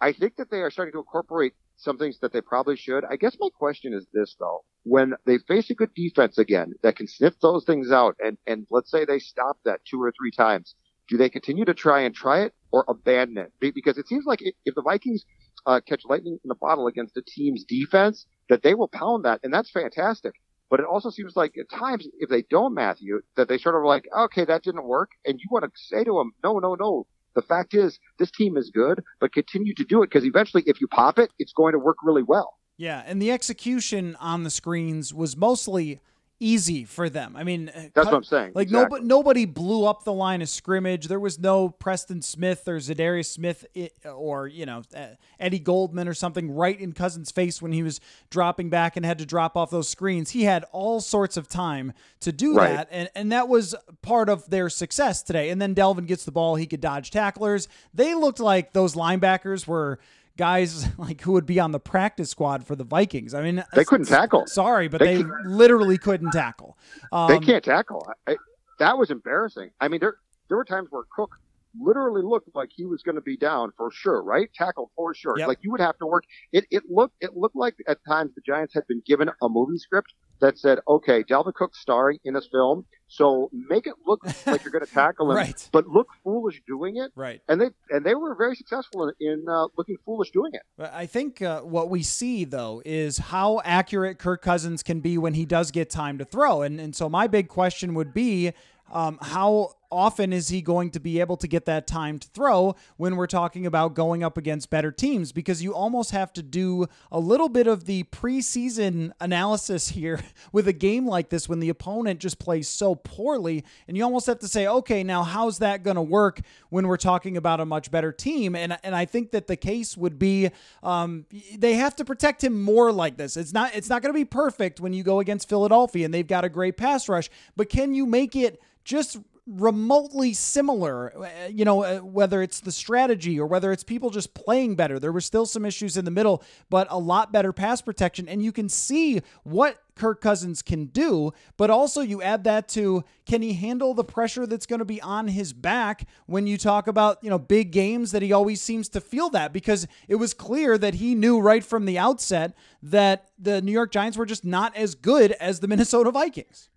I 0.00 0.12
think 0.12 0.36
that 0.36 0.50
they 0.50 0.58
are 0.58 0.70
starting 0.70 0.92
to 0.92 0.98
incorporate 0.98 1.54
some 1.76 1.98
things 1.98 2.18
that 2.20 2.32
they 2.32 2.40
probably 2.40 2.76
should. 2.76 3.04
I 3.04 3.16
guess 3.16 3.36
my 3.40 3.48
question 3.58 3.92
is 3.92 4.06
this 4.12 4.36
though. 4.38 4.64
When 4.84 5.14
they 5.26 5.38
face 5.38 5.70
a 5.70 5.74
good 5.74 5.94
defense 5.94 6.38
again 6.38 6.72
that 6.82 6.96
can 6.96 7.06
sniff 7.06 7.34
those 7.40 7.64
things 7.64 7.90
out 7.90 8.16
and, 8.24 8.36
and 8.46 8.66
let's 8.70 8.90
say 8.90 9.04
they 9.04 9.18
stop 9.18 9.58
that 9.64 9.80
two 9.84 10.02
or 10.02 10.12
three 10.18 10.30
times, 10.30 10.74
do 11.08 11.16
they 11.16 11.28
continue 11.28 11.64
to 11.64 11.74
try 11.74 12.00
and 12.00 12.14
try 12.14 12.42
it 12.42 12.54
or 12.70 12.84
abandon 12.88 13.38
it? 13.38 13.74
Because 13.74 13.98
it 13.98 14.08
seems 14.08 14.24
like 14.24 14.40
if 14.42 14.74
the 14.74 14.82
Vikings 14.82 15.24
uh, 15.66 15.80
catch 15.86 16.02
lightning 16.04 16.38
in 16.44 16.50
a 16.50 16.54
bottle 16.54 16.86
against 16.86 17.16
a 17.16 17.22
team's 17.22 17.64
defense, 17.64 18.26
that 18.48 18.62
they 18.62 18.74
will 18.74 18.88
pound 18.88 19.24
that, 19.24 19.40
and 19.42 19.52
that's 19.52 19.70
fantastic. 19.70 20.32
But 20.70 20.80
it 20.80 20.86
also 20.86 21.10
seems 21.10 21.36
like 21.36 21.54
at 21.58 21.68
times, 21.68 22.08
if 22.18 22.30
they 22.30 22.42
don't, 22.48 22.74
Matthew, 22.74 23.20
that 23.36 23.48
they 23.48 23.58
sort 23.58 23.76
of 23.76 23.84
like, 23.84 24.08
okay, 24.16 24.44
that 24.44 24.62
didn't 24.62 24.84
work, 24.84 25.10
and 25.26 25.38
you 25.38 25.46
want 25.50 25.64
to 25.64 25.70
say 25.74 26.02
to 26.02 26.12
them, 26.14 26.32
no, 26.42 26.58
no, 26.58 26.74
no. 26.74 27.06
The 27.34 27.42
fact 27.42 27.74
is, 27.74 27.98
this 28.18 28.30
team 28.30 28.56
is 28.56 28.70
good, 28.70 29.02
but 29.20 29.32
continue 29.32 29.74
to 29.74 29.84
do 29.84 30.02
it 30.02 30.10
because 30.10 30.24
eventually, 30.24 30.62
if 30.66 30.80
you 30.80 30.88
pop 30.88 31.18
it, 31.18 31.30
it's 31.38 31.52
going 31.52 31.72
to 31.72 31.78
work 31.78 31.96
really 32.02 32.22
well. 32.22 32.54
Yeah, 32.76 33.02
and 33.06 33.20
the 33.20 33.30
execution 33.30 34.16
on 34.20 34.42
the 34.42 34.50
screens 34.50 35.14
was 35.14 35.36
mostly 35.36 36.00
easy 36.42 36.84
for 36.84 37.08
them. 37.08 37.36
I 37.36 37.44
mean, 37.44 37.68
uh, 37.68 37.88
that's 37.94 38.06
what 38.06 38.14
I'm 38.14 38.24
saying. 38.24 38.52
Like 38.54 38.64
exactly. 38.64 39.00
nobody 39.00 39.06
nobody 39.06 39.44
blew 39.44 39.86
up 39.86 40.04
the 40.04 40.12
line 40.12 40.42
of 40.42 40.48
scrimmage. 40.48 41.06
There 41.06 41.20
was 41.20 41.38
no 41.38 41.68
Preston 41.68 42.20
Smith 42.20 42.66
or 42.66 42.76
Za'Darius 42.76 43.26
Smith 43.26 43.64
or 44.04 44.48
you 44.48 44.66
know 44.66 44.82
uh, 44.94 45.06
Eddie 45.38 45.60
Goldman 45.60 46.08
or 46.08 46.14
something 46.14 46.50
right 46.50 46.78
in 46.78 46.92
Cousins' 46.92 47.30
face 47.30 47.62
when 47.62 47.72
he 47.72 47.82
was 47.82 48.00
dropping 48.30 48.68
back 48.68 48.96
and 48.96 49.06
had 49.06 49.18
to 49.18 49.26
drop 49.26 49.56
off 49.56 49.70
those 49.70 49.88
screens. 49.88 50.30
He 50.30 50.44
had 50.44 50.64
all 50.72 51.00
sorts 51.00 51.36
of 51.36 51.48
time 51.48 51.92
to 52.20 52.32
do 52.32 52.56
right. 52.56 52.70
that, 52.70 52.88
and 52.90 53.08
and 53.14 53.32
that 53.32 53.48
was 53.48 53.74
part 54.02 54.28
of 54.28 54.50
their 54.50 54.68
success 54.68 55.22
today. 55.22 55.50
And 55.50 55.62
then 55.62 55.74
Dalvin 55.74 56.06
gets 56.06 56.24
the 56.24 56.32
ball, 56.32 56.56
he 56.56 56.66
could 56.66 56.80
dodge 56.80 57.10
tacklers. 57.10 57.68
They 57.94 58.14
looked 58.14 58.40
like 58.40 58.72
those 58.72 58.94
linebackers 58.94 59.66
were 59.66 60.00
guys 60.42 60.88
like 60.98 61.20
who 61.20 61.30
would 61.30 61.46
be 61.46 61.60
on 61.60 61.70
the 61.70 61.78
practice 61.78 62.30
squad 62.30 62.66
for 62.66 62.74
the 62.74 62.82
Vikings. 62.82 63.32
I 63.32 63.42
mean, 63.42 63.62
they 63.74 63.84
couldn't 63.84 64.06
tackle. 64.06 64.48
Sorry, 64.48 64.88
but 64.88 64.98
they, 64.98 65.18
they 65.18 65.28
literally 65.46 65.98
couldn't 65.98 66.32
tackle. 66.32 66.76
Um, 67.12 67.28
they 67.28 67.38
can't 67.38 67.64
tackle. 67.64 68.04
I, 68.26 68.36
that 68.80 68.98
was 68.98 69.12
embarrassing. 69.12 69.70
I 69.80 69.86
mean, 69.86 70.00
there 70.00 70.16
there 70.48 70.56
were 70.56 70.64
times 70.64 70.88
where 70.90 71.04
Cook 71.14 71.38
literally 71.80 72.22
looked 72.22 72.48
like 72.56 72.70
he 72.74 72.84
was 72.84 73.02
going 73.02 73.14
to 73.14 73.22
be 73.22 73.36
down 73.36 73.70
for 73.76 73.92
sure, 73.92 74.20
right? 74.20 74.52
Tackle 74.52 74.90
for 74.96 75.14
sure. 75.14 75.38
Yep. 75.38 75.46
Like 75.46 75.58
you 75.62 75.70
would 75.70 75.80
have 75.80 75.96
to 75.98 76.06
work. 76.06 76.24
It 76.50 76.66
it 76.72 76.82
looked 76.90 77.14
it 77.20 77.36
looked 77.36 77.54
like 77.54 77.76
at 77.86 77.98
times 78.04 78.32
the 78.34 78.42
Giants 78.44 78.74
had 78.74 78.84
been 78.88 79.00
given 79.06 79.28
a 79.28 79.48
movie 79.48 79.78
script 79.78 80.12
that 80.42 80.58
said, 80.58 80.80
okay, 80.86 81.22
Dalvin 81.22 81.54
Cook 81.54 81.74
starring 81.74 82.18
in 82.24 82.34
this 82.34 82.48
film, 82.50 82.84
so 83.06 83.48
make 83.52 83.86
it 83.86 83.94
look 84.06 84.20
like 84.46 84.64
you're 84.64 84.72
going 84.72 84.84
to 84.84 84.92
tackle 84.92 85.30
him, 85.30 85.36
right. 85.36 85.68
but 85.72 85.86
look 85.86 86.08
foolish 86.22 86.60
doing 86.66 86.96
it. 86.96 87.12
Right. 87.14 87.40
And 87.48 87.60
they 87.60 87.70
and 87.90 88.04
they 88.04 88.14
were 88.14 88.34
very 88.34 88.56
successful 88.56 89.08
in, 89.08 89.14
in 89.26 89.48
uh, 89.48 89.68
looking 89.78 89.96
foolish 90.04 90.30
doing 90.32 90.52
it. 90.52 90.62
I 90.78 91.06
think 91.06 91.40
uh, 91.40 91.60
what 91.60 91.88
we 91.88 92.02
see 92.02 92.44
though 92.44 92.82
is 92.84 93.18
how 93.18 93.62
accurate 93.64 94.18
Kirk 94.18 94.42
Cousins 94.42 94.82
can 94.82 95.00
be 95.00 95.16
when 95.16 95.34
he 95.34 95.46
does 95.46 95.70
get 95.70 95.88
time 95.88 96.18
to 96.18 96.24
throw, 96.24 96.62
and 96.62 96.80
and 96.80 96.94
so 96.94 97.08
my 97.08 97.28
big 97.28 97.48
question 97.48 97.94
would 97.94 98.12
be 98.12 98.52
um, 98.92 99.18
how 99.22 99.72
often 99.92 100.32
is 100.32 100.48
he 100.48 100.62
going 100.62 100.90
to 100.90 100.98
be 100.98 101.20
able 101.20 101.36
to 101.36 101.46
get 101.46 101.66
that 101.66 101.86
time 101.86 102.18
to 102.18 102.26
throw 102.28 102.74
when 102.96 103.16
we're 103.16 103.26
talking 103.26 103.66
about 103.66 103.94
going 103.94 104.24
up 104.24 104.38
against 104.38 104.70
better 104.70 104.90
teams? 104.90 105.30
Because 105.30 105.62
you 105.62 105.74
almost 105.74 106.10
have 106.10 106.32
to 106.32 106.42
do 106.42 106.86
a 107.12 107.20
little 107.20 107.48
bit 107.48 107.66
of 107.66 107.84
the 107.84 108.04
preseason 108.04 109.12
analysis 109.20 109.88
here 109.90 110.20
with 110.52 110.66
a 110.66 110.72
game 110.72 111.06
like 111.06 111.28
this 111.28 111.48
when 111.48 111.60
the 111.60 111.68
opponent 111.68 112.18
just 112.20 112.38
plays 112.38 112.66
so 112.66 112.94
poorly. 112.94 113.64
And 113.86 113.96
you 113.96 114.02
almost 114.02 114.26
have 114.26 114.38
to 114.40 114.48
say, 114.48 114.66
okay, 114.66 115.04
now 115.04 115.22
how's 115.22 115.58
that 115.58 115.82
going 115.82 115.96
to 115.96 116.02
work 116.02 116.40
when 116.70 116.88
we're 116.88 116.96
talking 116.96 117.36
about 117.36 117.60
a 117.60 117.66
much 117.66 117.90
better 117.90 118.12
team? 118.12 118.56
And, 118.56 118.78
and 118.82 118.96
I 118.96 119.04
think 119.04 119.32
that 119.32 119.46
the 119.46 119.56
case 119.56 119.96
would 119.96 120.18
be 120.18 120.50
um, 120.82 121.26
they 121.56 121.74
have 121.74 121.94
to 121.96 122.04
protect 122.04 122.42
him 122.42 122.62
more 122.62 122.90
like 122.90 123.18
this. 123.18 123.36
It's 123.36 123.52
not, 123.52 123.74
it's 123.74 123.90
not 123.90 124.00
going 124.00 124.12
to 124.12 124.18
be 124.18 124.24
perfect 124.24 124.80
when 124.80 124.94
you 124.94 125.02
go 125.02 125.20
against 125.20 125.48
Philadelphia 125.48 126.06
and 126.06 126.14
they've 126.14 126.26
got 126.26 126.44
a 126.44 126.48
great 126.48 126.76
pass 126.78 127.08
rush, 127.08 127.28
but 127.56 127.68
can 127.68 127.94
you 127.94 128.06
make 128.06 128.34
it 128.34 128.60
just 128.84 129.18
remotely 129.46 130.32
similar, 130.32 131.12
uh, 131.16 131.48
you 131.48 131.64
know, 131.64 131.82
uh, 131.82 131.98
whether 131.98 132.42
it's 132.42 132.60
the 132.60 132.70
strategy 132.70 133.40
or 133.40 133.46
whether 133.46 133.72
it's 133.72 133.82
people 133.82 134.10
just 134.10 134.34
playing 134.34 134.76
better. 134.76 135.00
There 135.00 135.10
were 135.10 135.20
still 135.20 135.46
some 135.46 135.64
issues 135.64 135.96
in 135.96 136.04
the 136.04 136.12
middle, 136.12 136.44
but 136.70 136.86
a 136.90 136.98
lot 136.98 137.32
better 137.32 137.52
pass 137.52 137.82
protection. 137.82 138.28
And 138.28 138.42
you 138.42 138.52
can 138.52 138.68
see 138.68 139.20
what 139.42 139.78
Kirk 139.96 140.20
Cousins 140.20 140.62
can 140.62 140.86
do, 140.86 141.32
but 141.56 141.70
also 141.70 142.02
you 142.02 142.22
add 142.22 142.44
that 142.44 142.68
to 142.70 143.04
can 143.26 143.42
he 143.42 143.54
handle 143.54 143.94
the 143.94 144.04
pressure 144.04 144.46
that's 144.46 144.64
going 144.64 144.78
to 144.78 144.84
be 144.84 145.02
on 145.02 145.28
his 145.28 145.52
back 145.52 146.06
when 146.26 146.46
you 146.46 146.56
talk 146.56 146.86
about, 146.86 147.18
you 147.22 147.28
know, 147.28 147.38
big 147.38 147.72
games 147.72 148.12
that 148.12 148.22
he 148.22 148.32
always 148.32 148.62
seems 148.62 148.88
to 148.90 149.00
feel 149.00 149.28
that 149.30 149.52
because 149.52 149.88
it 150.08 150.16
was 150.16 150.34
clear 150.34 150.78
that 150.78 150.94
he 150.94 151.14
knew 151.14 151.40
right 151.40 151.64
from 151.64 151.84
the 151.84 151.98
outset 151.98 152.54
that 152.82 153.30
the 153.38 153.60
New 153.60 153.72
York 153.72 153.90
Giants 153.90 154.16
were 154.16 154.26
just 154.26 154.44
not 154.44 154.74
as 154.76 154.94
good 154.94 155.32
as 155.32 155.60
the 155.60 155.68
Minnesota 155.72 156.12
Vikings. 156.12 156.68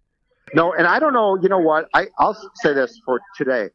No, 0.53 0.73
and 0.73 0.87
I 0.87 0.99
don't 0.99 1.13
know. 1.13 1.37
You 1.41 1.49
know 1.49 1.59
what? 1.59 1.87
I 1.93 2.07
I'll 2.19 2.35
say 2.55 2.73
this 2.73 2.99
for 3.05 3.19
today. 3.35 3.69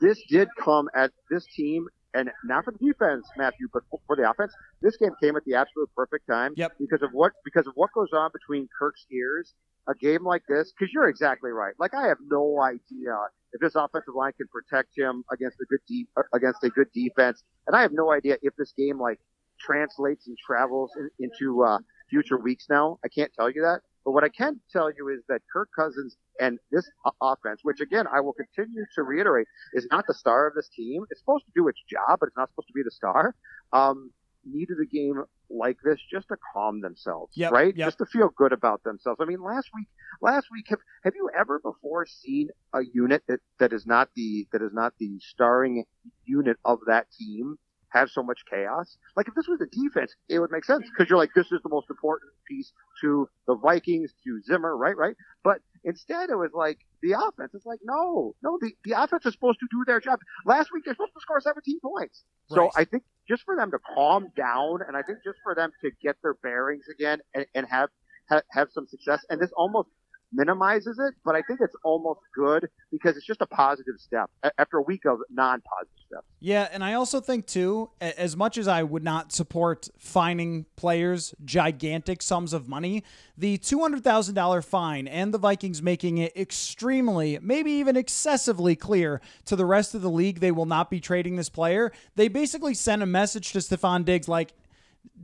This 0.00 0.20
did 0.28 0.48
come 0.58 0.88
at 0.94 1.10
this 1.30 1.46
team, 1.56 1.86
and 2.14 2.30
not 2.44 2.64
for 2.64 2.72
the 2.72 2.86
defense, 2.86 3.26
Matthew, 3.36 3.68
but 3.72 3.82
for 4.06 4.16
the 4.16 4.28
offense. 4.28 4.52
This 4.82 4.96
game 4.96 5.12
came 5.22 5.36
at 5.36 5.44
the 5.44 5.54
absolute 5.54 5.88
perfect 5.96 6.26
time. 6.28 6.52
Yep. 6.56 6.72
Because 6.78 7.02
of 7.02 7.10
what 7.12 7.32
because 7.44 7.66
of 7.66 7.72
what 7.74 7.90
goes 7.94 8.10
on 8.12 8.30
between 8.32 8.68
Kirk's 8.78 9.06
ears. 9.12 9.54
A 9.88 9.94
game 9.94 10.24
like 10.24 10.42
this, 10.46 10.72
because 10.72 10.92
you're 10.92 11.08
exactly 11.08 11.50
right. 11.50 11.72
Like 11.80 11.94
I 11.94 12.06
have 12.06 12.18
no 12.30 12.60
idea 12.60 13.16
if 13.52 13.60
this 13.60 13.74
offensive 13.74 14.14
line 14.14 14.32
can 14.36 14.46
protect 14.48 14.90
him 14.96 15.24
against 15.32 15.56
a 15.60 15.64
good 15.64 15.80
de- 15.88 16.06
uh, 16.16 16.22
against 16.34 16.62
a 16.62 16.68
good 16.68 16.86
defense, 16.94 17.42
and 17.66 17.74
I 17.74 17.80
have 17.80 17.90
no 17.92 18.12
idea 18.12 18.36
if 18.42 18.54
this 18.56 18.72
game 18.76 19.00
like 19.00 19.18
translates 19.58 20.28
and 20.28 20.36
travels 20.38 20.92
in, 20.96 21.10
into 21.18 21.64
uh, 21.64 21.78
future 22.08 22.38
weeks. 22.38 22.66
Now 22.68 22.98
I 23.04 23.08
can't 23.08 23.32
tell 23.34 23.50
you 23.50 23.62
that. 23.62 23.80
But 24.04 24.12
what 24.12 24.24
I 24.24 24.28
can 24.28 24.60
tell 24.72 24.90
you 24.90 25.08
is 25.08 25.20
that 25.28 25.42
Kirk 25.52 25.68
Cousins 25.76 26.16
and 26.40 26.58
this 26.70 26.88
offense, 27.20 27.60
which 27.62 27.80
again 27.80 28.06
I 28.12 28.20
will 28.20 28.32
continue 28.32 28.84
to 28.94 29.02
reiterate, 29.02 29.46
is 29.74 29.86
not 29.90 30.06
the 30.06 30.14
star 30.14 30.46
of 30.46 30.54
this 30.54 30.68
team. 30.74 31.04
It's 31.10 31.20
supposed 31.20 31.44
to 31.46 31.52
do 31.54 31.68
its 31.68 31.80
job, 31.88 32.18
but 32.20 32.28
it's 32.28 32.36
not 32.36 32.50
supposed 32.50 32.68
to 32.68 32.74
be 32.74 32.82
the 32.82 32.90
star. 32.90 33.34
Um, 33.72 34.10
needed 34.44 34.78
a 34.82 34.86
game 34.86 35.22
like 35.50 35.76
this 35.84 35.98
just 36.10 36.28
to 36.28 36.36
calm 36.54 36.80
themselves, 36.80 37.32
yep, 37.36 37.52
right? 37.52 37.76
Yep. 37.76 37.86
Just 37.86 37.98
to 37.98 38.06
feel 38.06 38.30
good 38.34 38.52
about 38.52 38.82
themselves. 38.84 39.18
I 39.20 39.24
mean, 39.24 39.42
last 39.42 39.68
week, 39.74 39.88
last 40.22 40.46
week, 40.50 40.66
have, 40.68 40.78
have 41.04 41.14
you 41.14 41.28
ever 41.38 41.58
before 41.58 42.06
seen 42.06 42.48
a 42.72 42.80
unit 42.94 43.22
that, 43.28 43.40
that 43.58 43.72
is 43.72 43.86
not 43.86 44.08
the 44.14 44.46
that 44.52 44.62
is 44.62 44.72
not 44.72 44.94
the 44.98 45.18
starring 45.20 45.84
unit 46.24 46.56
of 46.64 46.78
that 46.86 47.06
team 47.18 47.58
have 47.90 48.10
so 48.10 48.22
much 48.22 48.40
chaos. 48.50 48.96
Like 49.16 49.28
if 49.28 49.34
this 49.34 49.48
was 49.48 49.58
the 49.58 49.66
defense, 49.66 50.14
it 50.28 50.38
would 50.38 50.50
make 50.50 50.64
sense 50.64 50.84
because 50.90 51.08
you're 51.08 51.18
like, 51.18 51.30
this 51.34 51.46
is 51.52 51.60
the 51.62 51.68
most 51.68 51.90
important 51.90 52.32
piece 52.46 52.72
to 53.02 53.28
the 53.46 53.56
Vikings, 53.56 54.12
to 54.24 54.40
Zimmer, 54.42 54.76
right? 54.76 54.96
Right. 54.96 55.16
But 55.44 55.58
instead 55.84 56.30
it 56.30 56.36
was 56.36 56.50
like 56.54 56.78
the 57.02 57.12
offense. 57.12 57.52
It's 57.54 57.66
like, 57.66 57.80
no, 57.82 58.34
no, 58.42 58.58
the, 58.60 58.72
the 58.84 59.00
offense 59.00 59.26
is 59.26 59.34
supposed 59.34 59.60
to 59.60 59.66
do 59.70 59.84
their 59.86 60.00
job. 60.00 60.20
Last 60.44 60.70
week 60.72 60.84
they're 60.84 60.94
supposed 60.94 61.14
to 61.14 61.20
score 61.20 61.40
17 61.40 61.80
points. 61.80 62.24
So 62.48 62.62
right. 62.62 62.70
I 62.76 62.84
think 62.84 63.04
just 63.28 63.42
for 63.44 63.56
them 63.56 63.70
to 63.70 63.78
calm 63.94 64.28
down 64.36 64.80
and 64.86 64.96
I 64.96 65.02
think 65.02 65.18
just 65.24 65.38
for 65.42 65.54
them 65.54 65.70
to 65.82 65.90
get 66.02 66.16
their 66.22 66.34
bearings 66.34 66.84
again 66.92 67.20
and, 67.34 67.46
and 67.54 67.66
have, 67.66 67.90
have, 68.28 68.42
have 68.50 68.68
some 68.72 68.86
success. 68.86 69.24
And 69.30 69.40
this 69.40 69.50
almost 69.56 69.88
minimizes 70.32 70.98
it, 70.98 71.14
but 71.24 71.34
I 71.34 71.42
think 71.42 71.60
it's 71.60 71.76
almost 71.84 72.20
good 72.34 72.68
because 72.90 73.16
it's 73.16 73.26
just 73.26 73.40
a 73.40 73.46
positive 73.46 73.94
step 73.98 74.30
after 74.58 74.78
a 74.78 74.82
week 74.82 75.04
of 75.04 75.18
non-positive 75.30 75.98
steps. 76.06 76.26
Yeah, 76.38 76.68
and 76.72 76.84
I 76.84 76.94
also 76.94 77.20
think 77.20 77.46
too, 77.46 77.90
as 78.00 78.36
much 78.36 78.56
as 78.56 78.68
I 78.68 78.82
would 78.82 79.02
not 79.02 79.32
support 79.32 79.88
fining 79.98 80.66
players 80.76 81.34
gigantic 81.44 82.22
sums 82.22 82.52
of 82.52 82.68
money, 82.68 83.04
the 83.36 83.58
two 83.58 83.80
hundred 83.80 84.04
thousand 84.04 84.34
dollar 84.34 84.62
fine 84.62 85.08
and 85.08 85.34
the 85.34 85.38
Vikings 85.38 85.82
making 85.82 86.18
it 86.18 86.36
extremely, 86.36 87.38
maybe 87.42 87.72
even 87.72 87.96
excessively 87.96 88.76
clear 88.76 89.20
to 89.46 89.56
the 89.56 89.66
rest 89.66 89.94
of 89.94 90.02
the 90.02 90.10
league 90.10 90.40
they 90.40 90.52
will 90.52 90.66
not 90.66 90.90
be 90.90 91.00
trading 91.00 91.36
this 91.36 91.48
player. 91.48 91.92
They 92.16 92.28
basically 92.28 92.74
sent 92.74 93.02
a 93.02 93.06
message 93.06 93.52
to 93.52 93.58
Stefon 93.58 94.04
Diggs 94.04 94.28
like, 94.28 94.52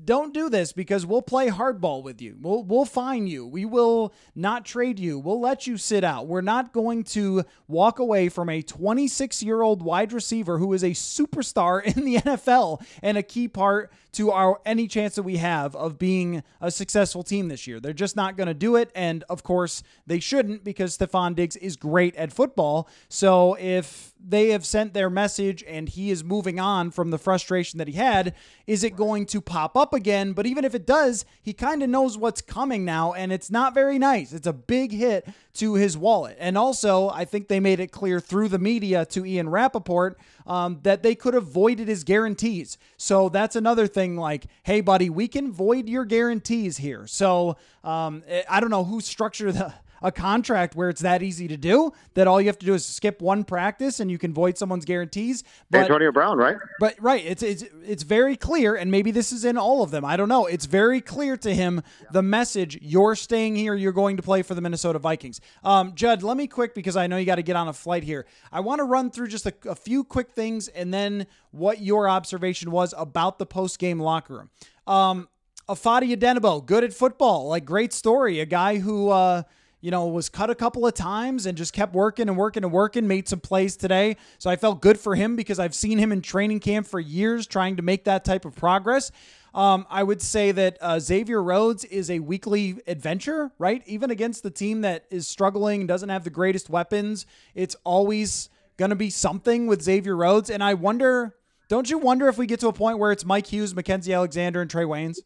don't 0.07 0.33
do 0.33 0.49
this 0.49 0.73
because 0.73 1.05
we'll 1.05 1.23
play 1.23 1.49
hardball 1.49 2.03
with 2.03 2.23
you. 2.23 2.37
We'll 2.41 2.63
we'll 2.63 2.85
fine 2.85 3.27
you. 3.27 3.47
We 3.47 3.65
will 3.65 4.15
not 4.35 4.65
trade 4.65 4.99
you. 4.99 5.19
We'll 5.19 5.41
let 5.41 5.67
you 5.67 5.77
sit 5.77 6.05
out. 6.05 6.29
We're 6.29 6.43
not 6.43 6.73
going 6.73 7.05
to 7.05 7.45
walk 7.67 7.99
away 7.99 8.29
from 8.29 8.49
a 8.49 8.63
26-year-old 8.63 9.83
wide 9.83 10.13
receiver 10.13 10.59
who 10.59 10.73
is 10.73 10.85
a 10.85 10.91
superstar 10.91 11.83
in 11.83 12.05
the 12.05 12.17
NFL 12.21 12.85
and 13.03 13.19
a 13.19 13.23
key 13.23 13.49
part 13.49 13.93
to 14.13 14.31
our 14.31 14.61
any 14.65 14.87
chance 14.87 15.15
that 15.17 15.25
we 15.25 15.37
have 15.37 15.77
of 15.77 15.99
being 15.99 16.43
a 16.61 16.71
successful 16.71 17.23
team 17.23 17.49
this 17.49 17.67
year. 17.67 17.81
They're 17.81 17.93
just 17.93 18.17
not 18.17 18.37
going 18.37 18.47
to 18.47 18.55
do 18.55 18.77
it 18.77 18.91
and 18.95 19.25
of 19.29 19.43
course 19.43 19.83
they 20.07 20.21
shouldn't 20.21 20.65
because 20.65 20.97
Stefon 20.97 21.35
Diggs 21.35 21.57
is 21.57 21.77
great 21.77 22.17
at 22.17 22.33
football. 22.33 22.89
So 23.09 23.59
if 23.61 24.15
they 24.19 24.51
have 24.51 24.65
sent 24.65 24.95
their 24.95 25.11
message 25.11 25.63
and 25.69 25.89
he 25.89 26.11
is 26.11 26.25
moving 26.25 26.59
on 26.59 26.91
from 26.91 27.11
the 27.11 27.19
frustration 27.19 27.77
that 27.79 27.89
he 27.89 27.95
had, 27.95 28.35
is 28.67 28.83
it 28.85 28.97
going 28.97 29.27
to 29.27 29.41
pop 29.43 29.76
up 29.77 29.93
again? 29.93 30.33
But 30.33 30.47
even 30.47 30.65
if 30.65 30.75
it 30.75 30.87
does, 30.87 31.25
he 31.43 31.53
kind 31.53 31.83
of 31.83 31.89
knows 31.89 32.17
what's 32.17 32.41
coming 32.41 32.85
now 32.85 33.13
and 33.13 33.33
it's 33.33 33.51
not 33.51 33.75
very 33.75 33.99
nice. 33.99 34.33
It's 34.33 34.47
a 34.47 34.53
big 34.53 34.93
hit 34.93 35.29
to 35.55 35.75
his 35.75 35.97
wallet. 35.97 36.37
And 36.39 36.57
also, 36.59 37.09
I 37.11 37.25
think 37.25 37.49
they 37.49 37.61
made 37.61 37.81
it 37.81 37.93
clear 37.93 38.21
through 38.21 38.49
the 38.49 38.59
media 38.59 39.05
to 39.07 39.25
Ian 39.25 39.49
Rapoport 39.49 40.19
um, 40.47 40.81
that 40.83 41.03
they 41.03 41.15
could 41.15 41.35
have 41.35 41.47
voided 41.47 41.89
his 41.89 42.05
guarantees. 42.05 42.79
So 42.97 43.29
that's 43.29 43.57
another 43.57 43.87
thing 43.87 44.17
like, 44.17 44.47
hey, 44.63 44.81
buddy, 44.81 45.11
we 45.11 45.29
can 45.29 45.53
void 45.53 45.89
your 45.89 46.05
guarantees 46.05 46.77
here. 46.77 47.07
So 47.07 47.57
um, 47.85 48.23
I 48.49 48.61
don't 48.61 48.71
know 48.71 48.85
who 48.85 49.01
structured 49.01 49.55
the 49.55 49.75
a 50.03 50.13
contract 50.13 50.75
where 50.75 50.89
it's 50.89 51.03
that 51.03 51.23
easy 51.23 51.49
to 51.49 51.57
do 51.57 51.93
that 52.15 52.27
all 52.27 52.41
you 52.41 52.47
have 52.47 52.59
to 52.59 52.67
do 52.67 52.75
is 52.75 52.85
skip 52.85 53.21
one 53.21 53.45
practice 53.45 54.01
and 54.01 54.11
you 54.11 54.19
can 54.19 54.33
void 54.33 54.59
someone's 54.59 54.85
guarantees. 54.85 55.45
But, 55.71 55.83
Antonio 55.83 56.13
Brown, 56.13 56.39
right? 56.39 56.57
But 56.81 56.97
right, 57.01 57.25
it's 57.25 57.43
it's 57.43 57.65
it's 57.85 58.03
very 58.03 58.37
clear, 58.37 58.75
and 58.75 58.91
maybe 58.91 59.11
this 59.11 59.33
is 59.33 59.45
in 59.45 59.57
all 59.57 59.83
of 59.83 59.91
them. 59.91 60.05
I 60.05 60.17
don't 60.17 60.29
know. 60.29 60.47
It's 60.47 60.67
very 60.67 61.01
clear 61.01 61.37
to 61.39 61.55
him 61.55 61.83
the 62.13 62.23
message: 62.23 62.79
you're 62.81 63.15
staying 63.15 63.57
here. 63.57 63.75
You're 63.75 63.93
going 63.93 64.17
to 64.17 64.23
play 64.23 64.43
for 64.43 64.55
the 64.55 64.61
Minnesota 64.61 64.99
Vikings. 64.99 65.41
Um, 65.65 65.95
Judd, 65.95 66.23
let 66.23 66.37
me 66.37 66.47
quick 66.47 66.75
because 66.75 66.97
I 66.97 67.07
know 67.07 67.17
you 67.17 67.27
got 67.27 67.37
to 67.37 67.43
get 67.43 67.57
on 67.57 67.69
a 67.69 67.73
flight 67.73 68.05
here. 68.05 68.27
I 68.53 68.61
want 68.61 68.81
to 68.81 68.85
run 68.85 69.11
through 69.11 69.29
just 69.29 69.47
a, 69.47 69.55
a 69.67 69.75
few 69.75 70.05
quick 70.05 70.33
things 70.33 70.69
and 70.69 70.93
then 70.93 71.27
what 71.51 71.81
your 71.81 72.09
observation 72.09 72.71
was 72.71 72.95
about 72.97 73.39
the 73.39 73.47
post 73.47 73.79
game 73.79 74.01
locker 74.01 74.35
room. 74.35 74.51
Um, 74.87 75.29
Ifeadi 75.69 76.17
Odenigbo, 76.17 76.65
good 76.65 76.85
at 76.85 76.93
football, 76.93 77.49
like 77.49 77.65
great 77.65 77.93
story. 77.93 78.39
A 78.39 78.47
guy 78.47 78.79
who 78.79 79.11
uh, 79.11 79.43
you 79.81 79.91
know, 79.91 80.07
was 80.07 80.29
cut 80.29 80.51
a 80.51 80.55
couple 80.55 80.87
of 80.87 80.95
times 80.95 81.47
and 81.47 81.57
just 81.57 81.73
kept 81.73 81.93
working 81.95 82.29
and 82.29 82.37
working 82.37 82.65
and 82.65 82.73
working, 82.73 83.07
made 83.07 83.29
some 83.29 83.41
plays 83.41 83.77
today. 83.77 84.17
So 84.39 84.51
I 84.51 84.57
felt 84.57 84.81
good 84.81 84.99
for 84.99 85.15
him 85.15 85.37
because 85.37 85.59
I've 85.59 85.75
seen 85.75 85.99
him 85.99 86.13
in 86.13 86.23
training 86.23 86.61
camp 86.61 86.87
for 86.87 86.99
years 86.99 87.47
trying 87.47 87.77
to 87.77 87.83
make 87.83 88.05
that 88.05 88.25
type 88.25 88.45
of 88.45 88.57
progress. 88.57 89.13
Um, 89.55 89.87
I 89.89 90.03
would 90.03 90.21
say 90.21 90.53
that 90.53 90.77
uh, 90.81 90.99
Xavier 90.99 91.43
Rhodes 91.43 91.85
is 91.85 92.11
a 92.11 92.19
weekly 92.19 92.79
adventure, 92.87 93.53
right? 93.59 93.83
Even 93.87 94.11
against 94.11 94.43
the 94.43 94.51
team 94.51 94.83
that 94.83 95.07
is 95.11 95.27
struggling, 95.27 95.87
doesn't 95.87 96.11
have 96.11 96.25
the 96.25 96.31
greatest 96.31 96.69
weapons, 96.69 97.25
it's 97.55 97.75
always 97.85 98.51
going 98.77 98.91
to 98.91 98.97
be 98.97 99.09
something 99.09 99.67
with 99.67 99.81
Xavier 99.81 100.15
Rhodes. 100.15 100.51
And 100.51 100.63
I 100.63 100.75
wonder, 100.75 101.35
don't 101.69 101.89
you 101.89 101.97
wonder 101.97 102.29
if 102.29 102.37
we 102.37 102.47
get 102.47 102.61
to 102.61 102.69
a 102.69 102.73
point 102.73 102.99
where 102.99 103.13
it's 103.13 103.25
Mike 103.25 103.47
Hughes, 103.47 103.73
Mackensie 103.73 104.15
Alexander, 104.15 104.61
and 104.61 104.71
Trae 104.71 104.87
Waynes? 104.87 105.19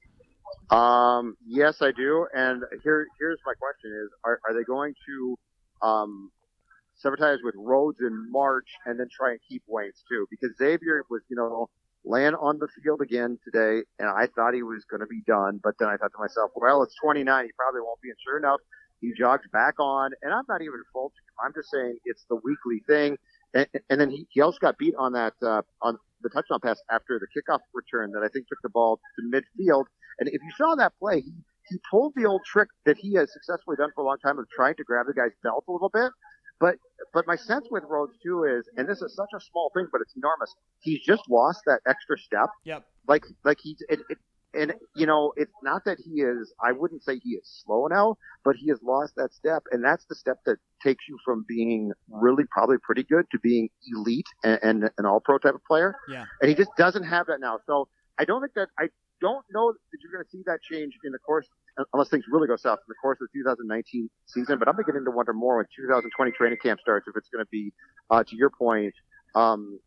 Um, 0.70 1.36
yes, 1.46 1.82
I 1.82 1.92
do. 1.92 2.26
And 2.34 2.62
here, 2.82 3.06
here's 3.18 3.38
my 3.44 3.54
question: 3.54 3.92
Is 4.04 4.10
are, 4.24 4.40
are 4.48 4.54
they 4.54 4.64
going 4.64 4.94
to 5.06 5.38
um, 5.82 6.30
ties 7.18 7.38
with 7.42 7.54
Rhodes 7.56 7.98
in 8.00 8.30
March 8.30 8.68
and 8.86 8.98
then 8.98 9.08
try 9.10 9.30
and 9.32 9.40
keep 9.48 9.62
Waynes 9.68 10.02
too? 10.08 10.26
Because 10.30 10.56
Xavier 10.58 11.04
was, 11.10 11.22
you 11.28 11.36
know, 11.36 11.68
laying 12.04 12.34
on 12.34 12.58
the 12.58 12.68
field 12.82 13.00
again 13.02 13.38
today, 13.44 13.82
and 13.98 14.08
I 14.08 14.28
thought 14.34 14.54
he 14.54 14.62
was 14.62 14.84
going 14.90 15.00
to 15.00 15.06
be 15.06 15.22
done. 15.26 15.60
But 15.62 15.74
then 15.78 15.88
I 15.88 15.96
thought 15.96 16.12
to 16.12 16.20
myself, 16.20 16.50
well, 16.54 16.82
it's 16.82 16.94
29. 17.02 17.44
He 17.44 17.50
probably 17.58 17.80
won't 17.80 18.00
be. 18.00 18.10
And 18.10 18.18
sure 18.24 18.38
enough, 18.38 18.60
he 19.00 19.12
jogged 19.16 19.50
back 19.52 19.74
on. 19.80 20.12
And 20.22 20.32
I'm 20.32 20.44
not 20.48 20.62
even 20.62 20.82
faulting 20.92 21.16
him. 21.16 21.44
I'm 21.44 21.52
just 21.54 21.70
saying 21.70 21.98
it's 22.04 22.24
the 22.28 22.36
weekly 22.36 22.82
thing. 22.86 23.16
And, 23.54 23.66
and 23.88 24.00
then 24.00 24.10
he, 24.10 24.26
he 24.30 24.40
also 24.40 24.58
got 24.60 24.78
beat 24.78 24.94
on 24.98 25.12
that 25.12 25.34
uh, 25.42 25.62
on 25.82 25.98
the 26.22 26.30
touchdown 26.30 26.60
pass 26.62 26.80
after 26.90 27.18
the 27.18 27.26
kickoff 27.28 27.60
return 27.74 28.12
that 28.12 28.22
I 28.22 28.28
think 28.28 28.48
took 28.48 28.60
the 28.62 28.68
ball 28.68 29.00
to 29.16 29.22
midfield. 29.22 29.84
And 30.18 30.28
if 30.28 30.40
you 30.42 30.50
saw 30.56 30.74
that 30.76 30.92
play, 30.98 31.20
he, 31.20 31.32
he 31.68 31.76
pulled 31.90 32.12
the 32.16 32.26
old 32.26 32.42
trick 32.44 32.68
that 32.84 32.98
he 32.98 33.14
has 33.14 33.32
successfully 33.32 33.76
done 33.76 33.90
for 33.94 34.02
a 34.02 34.04
long 34.04 34.18
time 34.18 34.38
of 34.38 34.46
trying 34.54 34.74
to 34.76 34.84
grab 34.84 35.06
the 35.06 35.14
guy's 35.14 35.32
belt 35.42 35.64
a 35.68 35.72
little 35.72 35.90
bit. 35.92 36.12
But 36.60 36.76
but 37.14 37.26
my 37.26 37.36
sense 37.36 37.66
with 37.70 37.84
Rhodes 37.88 38.12
too 38.22 38.44
is, 38.44 38.68
and 38.76 38.86
this 38.86 39.00
is 39.00 39.16
such 39.16 39.30
a 39.34 39.40
small 39.40 39.70
thing, 39.74 39.88
but 39.90 40.02
it's 40.02 40.14
enormous. 40.14 40.54
He's 40.80 41.00
just 41.00 41.22
lost 41.28 41.62
that 41.66 41.80
extra 41.88 42.18
step. 42.18 42.50
Yep. 42.64 42.84
Like 43.08 43.24
like 43.44 43.56
he's 43.62 43.82
it, 43.88 44.00
it, 44.10 44.18
and 44.52 44.74
you 44.94 45.06
know 45.06 45.32
it's 45.36 45.54
not 45.62 45.86
that 45.86 45.98
he 45.98 46.20
is. 46.20 46.52
I 46.62 46.72
wouldn't 46.72 47.02
say 47.02 47.18
he 47.18 47.30
is 47.30 47.62
slow 47.64 47.86
now, 47.86 48.16
but 48.44 48.56
he 48.56 48.68
has 48.68 48.78
lost 48.82 49.14
that 49.16 49.32
step, 49.32 49.62
and 49.72 49.82
that's 49.82 50.04
the 50.04 50.14
step 50.14 50.38
that 50.44 50.58
takes 50.82 51.04
you 51.08 51.18
from 51.24 51.44
being 51.48 51.92
really 52.08 52.44
probably 52.50 52.76
pretty 52.82 53.02
good 53.02 53.24
to 53.32 53.38
being 53.38 53.68
elite 53.92 54.26
and, 54.44 54.58
and 54.62 54.90
an 54.98 55.06
all 55.06 55.20
pro 55.20 55.38
type 55.38 55.54
of 55.54 55.64
player. 55.64 55.94
Yeah. 56.08 56.24
And 56.40 56.48
he 56.48 56.54
just 56.54 56.70
doesn't 56.76 57.04
have 57.04 57.26
that 57.26 57.40
now. 57.40 57.58
So 57.66 57.88
I 58.18 58.24
don't 58.24 58.40
think 58.40 58.54
that 58.54 58.68
I 58.78 58.88
don't 59.20 59.44
know 59.50 59.72
that 59.72 59.98
you're 60.02 60.12
going 60.12 60.24
to 60.24 60.30
see 60.30 60.42
that 60.46 60.60
change 60.62 60.94
in 61.04 61.12
the 61.12 61.18
course, 61.18 61.46
unless 61.92 62.08
things 62.08 62.24
really 62.30 62.48
go 62.48 62.56
south 62.56 62.78
in 62.78 62.88
the 62.88 62.94
course 63.00 63.18
of 63.20 63.28
the 63.32 63.38
2019 63.40 64.08
season. 64.26 64.58
But 64.58 64.68
I'm 64.68 64.76
beginning 64.76 65.04
to 65.04 65.10
wonder 65.10 65.32
more 65.32 65.58
when 65.58 65.66
2020 65.76 66.32
training 66.32 66.58
camp 66.62 66.80
starts 66.80 67.06
if 67.06 67.16
it's 67.16 67.28
going 67.28 67.44
to 67.44 67.48
be, 67.50 67.72
uh, 68.10 68.24
to 68.24 68.36
your 68.36 68.50
point, 68.50 68.94
um, 69.34 69.78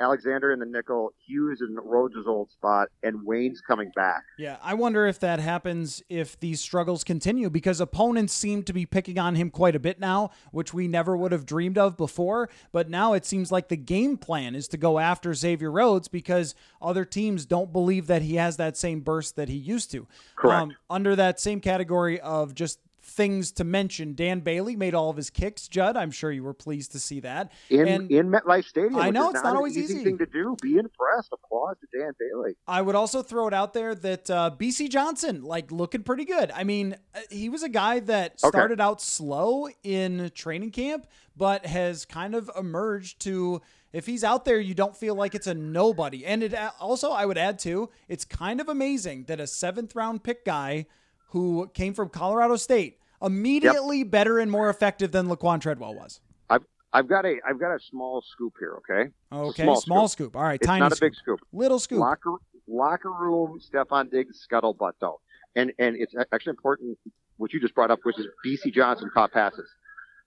Alexander 0.00 0.52
in 0.52 0.58
the 0.58 0.66
nickel, 0.66 1.12
Hughes 1.26 1.60
in 1.60 1.74
Rhodes' 1.76 2.26
old 2.26 2.50
spot, 2.50 2.88
and 3.02 3.26
Waynes 3.26 3.58
coming 3.66 3.90
back. 3.94 4.22
Yeah, 4.38 4.56
I 4.62 4.74
wonder 4.74 5.06
if 5.06 5.18
that 5.20 5.38
happens 5.38 6.02
if 6.08 6.38
these 6.40 6.60
struggles 6.60 7.04
continue 7.04 7.48
because 7.48 7.80
opponents 7.80 8.34
seem 8.34 8.64
to 8.64 8.72
be 8.72 8.86
picking 8.86 9.18
on 9.18 9.34
him 9.34 9.50
quite 9.50 9.74
a 9.76 9.80
bit 9.80 10.00
now, 10.00 10.30
which 10.50 10.74
we 10.74 10.88
never 10.88 11.16
would 11.16 11.32
have 11.32 11.46
dreamed 11.46 11.78
of 11.78 11.96
before. 11.96 12.50
But 12.72 12.90
now 12.90 13.12
it 13.12 13.24
seems 13.24 13.50
like 13.50 13.68
the 13.68 13.76
game 13.76 14.16
plan 14.16 14.54
is 14.54 14.68
to 14.68 14.76
go 14.76 14.98
after 14.98 15.32
Xavier 15.32 15.70
Rhodes 15.70 16.08
because 16.08 16.54
other 16.82 17.04
teams 17.04 17.46
don't 17.46 17.72
believe 17.72 18.06
that 18.08 18.22
he 18.22 18.34
has 18.34 18.56
that 18.56 18.76
same 18.76 19.00
burst 19.00 19.36
that 19.36 19.48
he 19.48 19.56
used 19.56 19.90
to. 19.92 20.06
Correct. 20.36 20.62
Um, 20.62 20.76
under 20.90 21.16
that 21.16 21.40
same 21.40 21.60
category 21.60 22.20
of 22.20 22.54
just 22.54 22.78
things 23.04 23.52
to 23.52 23.64
mention. 23.64 24.14
Dan 24.14 24.40
Bailey 24.40 24.76
made 24.76 24.94
all 24.94 25.10
of 25.10 25.16
his 25.16 25.30
kicks. 25.30 25.68
Judd, 25.68 25.96
I'm 25.96 26.10
sure 26.10 26.32
you 26.32 26.42
were 26.42 26.54
pleased 26.54 26.92
to 26.92 26.98
see 26.98 27.20
that. 27.20 27.52
In 27.70 27.86
and 27.86 28.10
in 28.10 28.30
MetLife 28.30 28.64
Stadium. 28.64 28.96
I 28.96 29.10
know 29.10 29.26
it's 29.30 29.34
not, 29.34 29.44
not 29.44 29.56
always 29.56 29.76
easy, 29.76 29.94
easy 29.94 30.04
thing 30.04 30.18
to 30.18 30.26
do. 30.26 30.56
Be 30.62 30.76
impressed. 30.76 31.32
Applause 31.32 31.76
to 31.80 31.98
Dan 31.98 32.12
Bailey. 32.18 32.56
I 32.66 32.82
would 32.82 32.94
also 32.94 33.22
throw 33.22 33.46
it 33.46 33.54
out 33.54 33.74
there 33.74 33.94
that 33.94 34.30
uh, 34.30 34.50
Bisi 34.58 34.88
Johnson, 34.88 35.42
like 35.42 35.70
looking 35.70 36.02
pretty 36.02 36.24
good. 36.24 36.50
I 36.52 36.64
mean, 36.64 36.96
uh, 37.14 37.20
he 37.30 37.48
was 37.48 37.62
a 37.62 37.68
guy 37.68 38.00
that 38.00 38.38
started 38.38 38.80
okay. 38.80 38.82
out 38.82 39.00
slow 39.00 39.68
in 39.82 40.30
training 40.34 40.70
camp, 40.70 41.06
but 41.36 41.66
has 41.66 42.04
kind 42.04 42.34
of 42.34 42.50
emerged 42.56 43.20
to 43.20 43.60
if 43.92 44.06
he's 44.06 44.24
out 44.24 44.44
there, 44.44 44.58
you 44.58 44.74
don't 44.74 44.96
feel 44.96 45.14
like 45.14 45.36
it's 45.36 45.46
a 45.46 45.54
nobody. 45.54 46.26
And 46.26 46.42
it 46.42 46.52
also, 46.80 47.12
I 47.12 47.24
would 47.24 47.38
add 47.38 47.60
too, 47.60 47.90
it's 48.08 48.24
kind 48.24 48.60
of 48.60 48.68
amazing 48.68 49.24
that 49.24 49.38
a 49.38 49.46
seventh 49.46 49.94
round 49.94 50.24
pick 50.24 50.44
guy 50.44 50.86
who 51.34 51.68
came 51.74 51.92
from 51.94 52.08
Colorado 52.08 52.54
State 52.54 52.96
immediately 53.20 53.98
yep. 53.98 54.10
better 54.10 54.38
and 54.38 54.50
more 54.50 54.70
effective 54.70 55.10
than 55.10 55.26
Laquon 55.26 55.60
Treadwell 55.60 55.96
was. 55.96 56.20
I've 56.48 56.62
I've 56.92 57.08
got 57.08 57.26
a 57.26 57.38
I've 57.46 57.58
got 57.58 57.74
a 57.74 57.80
small 57.80 58.22
scoop 58.22 58.54
here. 58.58 58.78
Okay. 58.78 59.10
Okay. 59.32 59.64
Small, 59.64 59.80
small 59.80 60.08
scoop. 60.08 60.26
scoop. 60.28 60.36
All 60.36 60.44
right. 60.44 60.60
It's 60.60 60.66
tiny. 60.66 60.80
Not 60.80 60.92
a 60.92 61.00
big 61.00 61.16
scoop. 61.16 61.40
Little 61.52 61.80
scoop. 61.80 61.98
Locker 61.98 62.36
locker 62.68 63.10
room. 63.10 63.58
Stefon 63.60 64.12
Diggs 64.12 64.46
scuttlebutt 64.48 64.92
though, 65.00 65.20
and 65.56 65.72
and 65.80 65.96
it's 65.96 66.14
actually 66.32 66.50
important 66.50 66.96
what 67.36 67.52
you 67.52 67.60
just 67.60 67.74
brought 67.74 67.90
up, 67.90 67.98
which 68.04 68.18
is 68.20 68.26
Bisi 68.46 68.72
Johnson 68.72 69.10
caught 69.12 69.32
passes. 69.32 69.68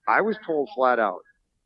I 0.10 0.20
was 0.20 0.36
told 0.46 0.68
flat 0.76 1.00
out 1.00 1.22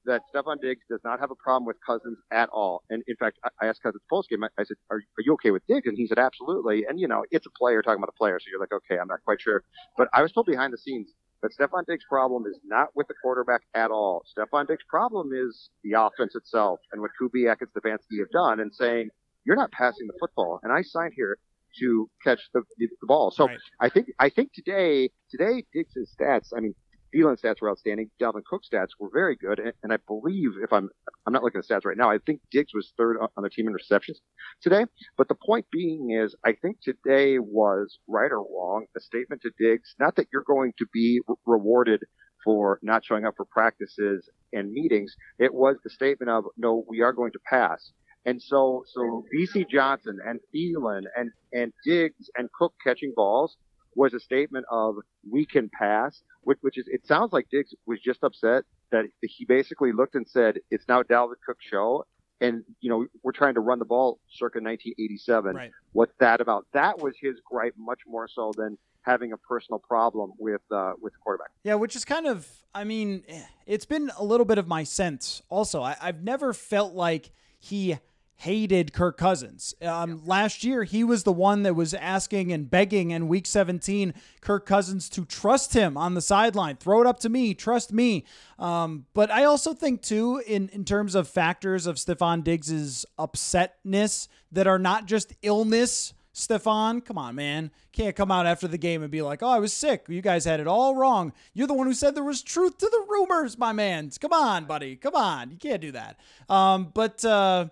that 0.05 0.21
Stefon 0.33 0.61
Diggs 0.61 0.81
does 0.89 0.99
not 1.03 1.19
have 1.19 1.31
a 1.31 1.35
problem 1.35 1.65
with 1.65 1.77
Cousins 1.85 2.17
at 2.31 2.49
all. 2.49 2.83
And 2.89 3.03
in 3.07 3.15
fact, 3.17 3.37
I 3.61 3.67
asked 3.67 3.83
Cousins 3.83 4.01
post 4.09 4.29
game, 4.29 4.43
I 4.43 4.63
said, 4.63 4.77
are, 4.89 4.97
are 4.97 5.23
you 5.23 5.33
okay 5.33 5.51
with 5.51 5.65
Diggs? 5.67 5.87
And 5.87 5.97
he 5.97 6.07
said, 6.07 6.19
absolutely. 6.19 6.85
And 6.87 6.99
you 6.99 7.07
know, 7.07 7.23
it's 7.31 7.45
a 7.45 7.51
player 7.51 7.81
talking 7.81 7.99
about 7.99 8.09
a 8.09 8.17
player. 8.17 8.39
So 8.39 8.45
you're 8.49 8.59
like, 8.59 8.73
okay, 8.73 8.99
I'm 8.99 9.07
not 9.07 9.23
quite 9.23 9.41
sure. 9.41 9.63
But 9.97 10.07
I 10.13 10.21
was 10.21 10.31
told 10.31 10.47
behind 10.47 10.73
the 10.73 10.77
scenes 10.77 11.11
that 11.41 11.51
Stefon 11.59 11.85
Diggs' 11.87 12.03
problem 12.09 12.45
is 12.45 12.59
not 12.63 12.89
with 12.95 13.07
the 13.07 13.15
quarterback 13.21 13.61
at 13.73 13.91
all. 13.91 14.23
Stefon 14.37 14.67
Diggs' 14.67 14.83
problem 14.89 15.31
is 15.33 15.69
the 15.83 15.93
offense 15.93 16.35
itself 16.35 16.79
and 16.91 17.01
what 17.01 17.11
Kubiak 17.19 17.57
and 17.61 17.69
Stefanski 17.69 18.19
have 18.19 18.31
done 18.31 18.59
and 18.59 18.73
saying, 18.73 19.09
you're 19.43 19.55
not 19.55 19.71
passing 19.71 20.07
the 20.07 20.13
football. 20.19 20.59
And 20.63 20.71
I 20.71 20.81
signed 20.83 21.13
here 21.15 21.37
to 21.79 22.09
catch 22.23 22.41
the, 22.53 22.61
the 22.77 22.87
ball. 23.03 23.31
So 23.31 23.47
right. 23.47 23.57
I 23.79 23.89
think, 23.89 24.07
I 24.19 24.29
think 24.29 24.51
today, 24.53 25.09
today 25.29 25.63
Diggs' 25.73 26.15
stats, 26.19 26.49
I 26.55 26.59
mean, 26.59 26.75
Thielen 27.13 27.39
stats 27.39 27.61
were 27.61 27.69
outstanding. 27.69 28.09
Dalvin 28.21 28.43
Cook 28.45 28.61
stats 28.63 28.89
were 28.99 29.09
very 29.11 29.35
good, 29.35 29.59
and, 29.59 29.73
and, 29.83 29.93
I 29.93 29.97
believe 30.07 30.51
if 30.63 30.71
I'm 30.71 30.89
I'm 31.25 31.33
not 31.33 31.43
looking 31.43 31.59
at 31.59 31.65
stats 31.65 31.85
right 31.85 31.97
now, 31.97 32.09
I 32.09 32.17
think 32.25 32.41
Diggs 32.51 32.73
was 32.73 32.93
third 32.97 33.17
on 33.19 33.43
the 33.43 33.49
team 33.49 33.67
in 33.67 33.73
receptions 33.73 34.19
today. 34.61 34.85
But 35.17 35.27
the 35.27 35.35
point 35.35 35.65
being 35.71 36.11
is, 36.11 36.35
I 36.45 36.53
think 36.53 36.77
today 36.81 37.39
was 37.39 37.99
right 38.07 38.31
or 38.31 38.39
wrong 38.39 38.85
a 38.95 38.99
statement 38.99 39.41
to 39.43 39.51
Diggs, 39.59 39.95
not 39.99 40.15
that 40.15 40.27
you're 40.31 40.43
going 40.45 40.73
to 40.77 40.85
be 40.93 41.21
re- 41.27 41.35
rewarded 41.45 42.01
for 42.43 42.79
not 42.81 43.05
showing 43.05 43.25
up 43.25 43.35
for 43.37 43.45
practices 43.45 44.29
and 44.53 44.71
meetings. 44.71 45.15
It 45.39 45.53
was 45.53 45.77
the 45.83 45.89
statement 45.89 46.29
of 46.29 46.45
no, 46.57 46.83
we 46.87 47.01
are 47.01 47.13
going 47.13 47.31
to 47.33 47.39
pass. 47.47 47.91
And 48.25 48.41
so, 48.41 48.83
so 48.93 49.25
Bisi 49.33 49.67
Johnson 49.67 50.19
and 50.25 50.39
Thielen 50.53 51.03
and, 51.15 51.31
and 51.53 51.73
Diggs 51.83 52.29
and 52.37 52.49
Cook 52.53 52.73
catching 52.83 53.13
balls 53.15 53.57
was 53.95 54.13
a 54.13 54.19
statement 54.19 54.65
of 54.71 54.95
we 55.29 55.45
can 55.45 55.69
pass, 55.69 56.21
which, 56.41 56.57
which 56.61 56.77
is 56.77 56.85
it 56.87 57.05
sounds 57.05 57.33
like 57.33 57.47
Diggs 57.51 57.73
was 57.85 57.99
just 57.99 58.23
upset 58.23 58.63
that 58.91 59.05
he 59.21 59.45
basically 59.45 59.91
looked 59.91 60.15
and 60.15 60.27
said 60.27 60.59
it's 60.69 60.85
now 60.87 61.03
Dalvin 61.03 61.35
Cook's 61.45 61.65
show, 61.65 62.05
and 62.39 62.63
you 62.79 62.89
know 62.89 63.05
we're 63.23 63.31
trying 63.31 63.53
to 63.55 63.59
run 63.59 63.79
the 63.79 63.85
ball 63.85 64.19
circa 64.29 64.59
1987. 64.59 65.55
Right. 65.55 65.71
What's 65.93 66.13
that 66.19 66.41
about? 66.41 66.65
That 66.73 66.99
was 66.99 67.13
his 67.21 67.35
gripe 67.49 67.75
much 67.77 67.99
more 68.07 68.27
so 68.27 68.51
than 68.55 68.77
having 69.03 69.33
a 69.33 69.37
personal 69.37 69.79
problem 69.79 70.31
with 70.37 70.61
uh, 70.71 70.93
with 71.01 71.13
the 71.13 71.19
quarterback. 71.19 71.51
Yeah, 71.63 71.75
which 71.75 71.95
is 71.95 72.05
kind 72.05 72.27
of 72.27 72.47
I 72.73 72.83
mean 72.83 73.23
it's 73.65 73.85
been 73.85 74.11
a 74.17 74.23
little 74.23 74.45
bit 74.45 74.57
of 74.57 74.67
my 74.67 74.83
sense. 74.83 75.41
Also, 75.49 75.81
I, 75.81 75.95
I've 76.01 76.23
never 76.23 76.53
felt 76.53 76.93
like 76.93 77.31
he 77.59 77.97
hated 78.41 78.91
Kirk 78.91 79.17
Cousins. 79.17 79.75
Um, 79.83 80.25
last 80.25 80.63
year, 80.63 80.83
he 80.83 81.03
was 81.03 81.21
the 81.21 81.31
one 81.31 81.61
that 81.61 81.75
was 81.75 81.93
asking 81.93 82.51
and 82.51 82.67
begging 82.67 83.11
in 83.11 83.27
week 83.27 83.45
17 83.45 84.15
Kirk 84.41 84.65
Cousins 84.65 85.09
to 85.09 85.25
trust 85.25 85.73
him 85.73 85.95
on 85.95 86.15
the 86.15 86.21
sideline. 86.21 86.77
Throw 86.77 87.01
it 87.01 87.07
up 87.07 87.19
to 87.19 87.29
me, 87.29 87.53
trust 87.53 87.93
me. 87.93 88.25
Um, 88.57 89.05
but 89.13 89.29
I 89.29 89.43
also 89.43 89.75
think, 89.75 90.01
too, 90.01 90.41
in, 90.47 90.69
in 90.69 90.85
terms 90.85 91.13
of 91.13 91.27
factors 91.27 91.85
of 91.85 91.97
Stefon 91.97 92.43
Diggs's 92.43 93.05
upsetness 93.19 94.27
that 94.51 94.65
are 94.65 94.79
not 94.79 95.05
just 95.05 95.33
illness. 95.43 96.15
Stefon, 96.33 97.05
come 97.05 97.19
on, 97.19 97.35
man. 97.35 97.69
Can't 97.91 98.15
come 98.15 98.31
out 98.31 98.47
after 98.47 98.67
the 98.67 98.79
game 98.79 99.03
and 99.03 99.11
be 99.11 99.21
like, 99.21 99.43
oh, 99.43 99.49
I 99.49 99.59
was 99.59 99.71
sick. 99.71 100.05
You 100.07 100.23
guys 100.23 100.45
had 100.45 100.59
it 100.59 100.65
all 100.67 100.95
wrong. 100.95 101.31
You're 101.53 101.67
the 101.67 101.75
one 101.75 101.85
who 101.85 101.93
said 101.93 102.15
there 102.15 102.23
was 102.23 102.41
truth 102.41 102.79
to 102.79 102.87
the 102.87 103.05
rumors, 103.07 103.55
my 103.55 103.71
man. 103.71 104.09
Come 104.19 104.33
on, 104.33 104.65
buddy. 104.65 104.95
Come 104.95 105.13
on. 105.13 105.51
You 105.51 105.57
can't 105.57 105.81
do 105.81 105.91
that. 105.91 106.19
Um, 106.49 106.89
but, 106.91 107.23
uh, 107.23 107.67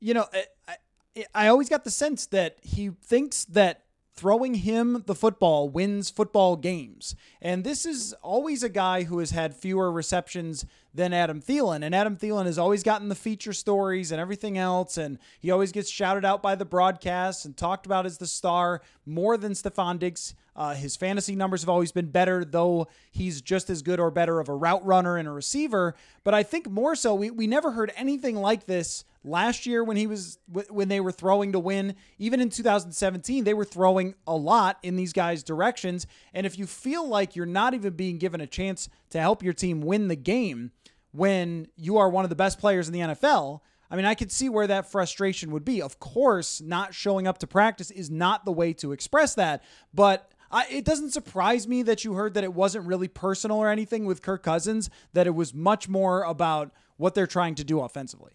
you 0.00 0.14
know, 0.14 0.26
I, 0.66 1.26
I 1.34 1.48
always 1.48 1.68
got 1.68 1.84
the 1.84 1.90
sense 1.90 2.26
that 2.26 2.58
he 2.62 2.90
thinks 3.02 3.44
that 3.46 3.84
throwing 4.18 4.54
him 4.54 5.04
the 5.06 5.14
football 5.14 5.68
wins 5.68 6.10
football 6.10 6.56
games. 6.56 7.14
And 7.40 7.62
this 7.62 7.86
is 7.86 8.12
always 8.20 8.64
a 8.64 8.68
guy 8.68 9.04
who 9.04 9.20
has 9.20 9.30
had 9.30 9.54
fewer 9.54 9.92
receptions 9.92 10.66
than 10.92 11.12
Adam 11.12 11.40
Thielen. 11.40 11.84
And 11.84 11.94
Adam 11.94 12.16
Thielen 12.16 12.46
has 12.46 12.58
always 12.58 12.82
gotten 12.82 13.08
the 13.08 13.14
feature 13.14 13.52
stories 13.52 14.10
and 14.10 14.20
everything 14.20 14.58
else. 14.58 14.98
And 14.98 15.18
he 15.38 15.52
always 15.52 15.70
gets 15.70 15.88
shouted 15.88 16.24
out 16.24 16.42
by 16.42 16.56
the 16.56 16.64
broadcast 16.64 17.44
and 17.44 17.56
talked 17.56 17.86
about 17.86 18.06
as 18.06 18.18
the 18.18 18.26
star 18.26 18.82
more 19.06 19.36
than 19.36 19.52
Stefon 19.52 20.00
Diggs. 20.00 20.34
Uh, 20.56 20.74
his 20.74 20.96
fantasy 20.96 21.36
numbers 21.36 21.62
have 21.62 21.68
always 21.68 21.92
been 21.92 22.10
better, 22.10 22.44
though 22.44 22.88
he's 23.12 23.40
just 23.40 23.70
as 23.70 23.82
good 23.82 24.00
or 24.00 24.10
better 24.10 24.40
of 24.40 24.48
a 24.48 24.54
route 24.54 24.84
runner 24.84 25.16
and 25.16 25.28
a 25.28 25.30
receiver. 25.30 25.94
But 26.24 26.34
I 26.34 26.42
think 26.42 26.68
more 26.68 26.96
so, 26.96 27.14
we, 27.14 27.30
we 27.30 27.46
never 27.46 27.70
heard 27.70 27.92
anything 27.94 28.34
like 28.34 28.66
this 28.66 29.04
last 29.28 29.66
year 29.66 29.84
when 29.84 29.96
he 29.96 30.06
was 30.06 30.38
when 30.68 30.88
they 30.88 31.00
were 31.00 31.12
throwing 31.12 31.52
to 31.52 31.58
win. 31.58 31.94
Even 32.18 32.40
in 32.40 32.50
2017, 32.50 33.44
they 33.44 33.54
were 33.54 33.64
throwing 33.64 34.14
a 34.26 34.34
lot 34.34 34.78
in 34.82 34.96
these 34.96 35.12
guys' 35.12 35.42
directions. 35.42 36.06
And 36.34 36.46
if 36.46 36.58
you 36.58 36.66
feel 36.66 37.06
like 37.06 37.36
you're 37.36 37.46
not 37.46 37.74
even 37.74 37.94
being 37.94 38.18
given 38.18 38.40
a 38.40 38.46
chance 38.46 38.88
to 39.10 39.20
help 39.20 39.42
your 39.42 39.52
team 39.52 39.80
win 39.80 40.08
the 40.08 40.16
game 40.16 40.72
when 41.12 41.68
you 41.76 41.98
are 41.98 42.08
one 42.08 42.24
of 42.24 42.30
the 42.30 42.36
best 42.36 42.58
players 42.58 42.88
in 42.88 42.94
the 42.94 43.00
NFL, 43.00 43.60
I 43.90 43.96
mean, 43.96 44.04
I 44.04 44.14
could 44.14 44.30
see 44.30 44.48
where 44.48 44.66
that 44.66 44.90
frustration 44.90 45.50
would 45.50 45.64
be. 45.64 45.80
Of 45.80 45.98
course, 45.98 46.60
not 46.60 46.94
showing 46.94 47.26
up 47.26 47.38
to 47.38 47.46
practice 47.46 47.90
is 47.90 48.10
not 48.10 48.44
the 48.44 48.52
way 48.52 48.72
to 48.74 48.92
express 48.92 49.34
that, 49.34 49.62
but 49.94 50.30
I, 50.50 50.66
it 50.70 50.84
doesn't 50.84 51.10
surprise 51.10 51.66
me 51.66 51.82
that 51.82 52.04
you 52.04 52.14
heard 52.14 52.34
that 52.34 52.44
it 52.44 52.54
wasn't 52.54 52.86
really 52.86 53.08
personal 53.08 53.58
or 53.58 53.70
anything 53.70 54.04
with 54.04 54.22
Kirk 54.22 54.42
Cousins, 54.42 54.90
that 55.12 55.26
it 55.26 55.34
was 55.34 55.54
much 55.54 55.88
more 55.88 56.22
about 56.22 56.70
what 56.96 57.14
they're 57.14 57.26
trying 57.26 57.54
to 57.56 57.64
do 57.64 57.80
offensively. 57.80 58.32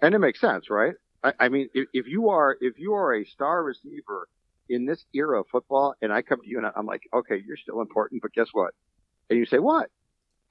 And 0.00 0.14
it 0.14 0.18
makes 0.18 0.40
sense, 0.40 0.70
right? 0.70 0.94
I, 1.22 1.32
I 1.40 1.48
mean, 1.48 1.68
if, 1.74 1.88
if 1.92 2.06
you 2.06 2.28
are 2.30 2.56
if 2.60 2.78
you 2.78 2.94
are 2.94 3.14
a 3.14 3.24
star 3.24 3.62
receiver 3.62 4.28
in 4.68 4.86
this 4.86 5.04
era 5.14 5.40
of 5.40 5.46
football, 5.50 5.94
and 6.02 6.12
I 6.12 6.22
come 6.22 6.40
to 6.40 6.48
you 6.48 6.58
and 6.58 6.66
I'm 6.76 6.86
like, 6.86 7.02
okay, 7.12 7.42
you're 7.44 7.56
still 7.56 7.80
important, 7.80 8.22
but 8.22 8.32
guess 8.32 8.48
what? 8.52 8.74
And 9.30 9.38
you 9.38 9.46
say 9.46 9.58
what? 9.58 9.90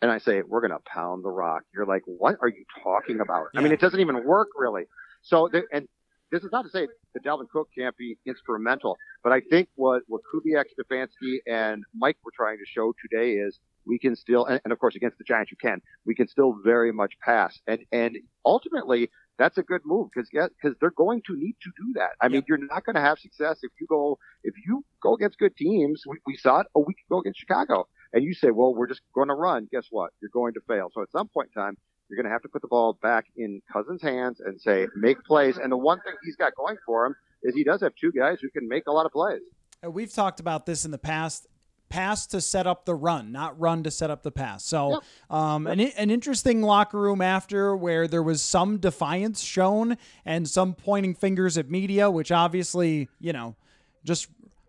And 0.01 0.11
I 0.11 0.19
say, 0.19 0.41
we're 0.41 0.61
going 0.61 0.71
to 0.71 0.79
pound 0.85 1.23
the 1.23 1.29
rock. 1.29 1.63
You're 1.73 1.85
like, 1.85 2.03
what 2.05 2.37
are 2.41 2.47
you 2.47 2.65
talking 2.83 3.19
about? 3.19 3.47
Yeah. 3.53 3.59
I 3.59 3.63
mean, 3.63 3.71
it 3.71 3.79
doesn't 3.79 3.99
even 3.99 4.25
work 4.25 4.49
really. 4.55 4.83
So, 5.23 5.49
the, 5.51 5.63
and 5.71 5.87
this 6.31 6.43
is 6.43 6.51
not 6.51 6.63
to 6.63 6.69
say 6.69 6.87
that 7.13 7.23
Dalvin 7.23 7.49
Cook 7.49 7.69
can't 7.75 7.95
be 7.97 8.17
instrumental, 8.25 8.97
but 9.23 9.31
I 9.31 9.39
think 9.39 9.69
what, 9.75 10.03
what 10.07 10.21
Kubiak, 10.33 10.65
Stefanski, 10.77 11.37
and 11.47 11.83
Mike 11.95 12.17
were 12.23 12.31
trying 12.35 12.57
to 12.57 12.65
show 12.65 12.93
today 13.01 13.33
is 13.33 13.59
we 13.85 13.97
can 13.97 14.15
still, 14.15 14.45
and, 14.45 14.61
and 14.63 14.73
of 14.73 14.79
course 14.79 14.95
against 14.95 15.17
the 15.17 15.23
Giants 15.23 15.51
you 15.51 15.57
can, 15.57 15.81
we 16.05 16.13
can 16.13 16.27
still 16.27 16.57
very 16.63 16.91
much 16.91 17.13
pass. 17.19 17.59
And, 17.65 17.79
and 17.91 18.17
ultimately 18.45 19.09
that's 19.37 19.57
a 19.57 19.63
good 19.63 19.81
move 19.85 20.09
because 20.13 20.29
because 20.29 20.75
they're 20.79 20.91
going 20.91 21.21
to 21.27 21.35
need 21.35 21.55
to 21.61 21.69
do 21.77 21.93
that. 21.95 22.11
I 22.21 22.25
yep. 22.25 22.31
mean, 22.31 22.43
you're 22.47 22.57
not 22.57 22.85
going 22.85 22.95
to 22.95 23.01
have 23.01 23.19
success 23.19 23.59
if 23.61 23.71
you 23.79 23.87
go 23.87 24.17
if 24.43 24.53
you 24.65 24.83
go 25.01 25.13
against 25.13 25.37
good 25.37 25.55
teams. 25.55 26.03
We, 26.07 26.17
we 26.25 26.37
saw 26.37 26.61
it 26.61 26.67
a 26.75 26.79
week 26.79 26.97
ago 27.09 27.19
against 27.19 27.39
Chicago, 27.39 27.87
and 28.13 28.23
you 28.23 28.33
say, 28.33 28.51
well, 28.51 28.73
we're 28.73 28.87
just 28.87 29.01
going 29.13 29.27
to 29.27 29.35
run. 29.35 29.67
Guess 29.71 29.87
what? 29.89 30.11
You're 30.21 30.31
going 30.33 30.53
to 30.53 30.61
fail. 30.67 30.89
So 30.93 31.01
at 31.01 31.11
some 31.11 31.27
point 31.27 31.49
in 31.55 31.61
time, 31.61 31.77
you're 32.09 32.17
going 32.17 32.29
to 32.29 32.31
have 32.31 32.41
to 32.43 32.49
put 32.49 32.61
the 32.61 32.67
ball 32.67 32.97
back 33.01 33.25
in 33.35 33.61
Cousins' 33.71 34.01
hands 34.01 34.39
and 34.39 34.59
say, 34.59 34.87
make 34.95 35.21
plays. 35.23 35.57
And 35.57 35.71
the 35.71 35.77
one 35.77 35.99
thing 36.01 36.13
he's 36.23 36.35
got 36.35 36.55
going 36.55 36.77
for 36.85 37.05
him 37.05 37.15
is 37.43 37.53
he 37.55 37.63
does 37.63 37.81
have 37.81 37.93
two 37.99 38.11
guys 38.11 38.39
who 38.41 38.49
can 38.49 38.67
make 38.67 38.87
a 38.87 38.91
lot 38.91 39.05
of 39.05 39.11
plays. 39.11 39.41
We've 39.87 40.11
talked 40.11 40.39
about 40.39 40.65
this 40.65 40.85
in 40.85 40.91
the 40.91 40.97
past. 40.97 41.47
Pass 41.89 42.27
to 42.27 42.41
set 42.41 42.67
up 42.67 42.85
the 42.85 42.95
run, 42.95 43.31
not 43.31 43.59
run 43.59 43.83
to 43.83 43.91
set 43.91 44.09
up 44.11 44.23
the 44.23 44.31
pass. 44.31 44.63
So, 44.65 44.91
yep. 44.91 45.03
Um, 45.29 45.67
yep. 45.67 45.73
An, 45.73 45.79
an 45.97 46.11
interesting 46.11 46.61
locker 46.61 46.99
room 46.99 47.21
after 47.21 47.75
where 47.75 48.07
there 48.07 48.23
was 48.23 48.41
some 48.41 48.77
defiance 48.77 49.41
shown 49.41 49.97
and 50.25 50.49
some 50.49 50.73
pointing 50.73 51.15
fingers 51.15 51.57
at 51.57 51.69
media, 51.69 52.11
which 52.11 52.31
obviously, 52.31 53.07
you 53.19 53.31
know, 53.31 53.55
just 54.03 54.27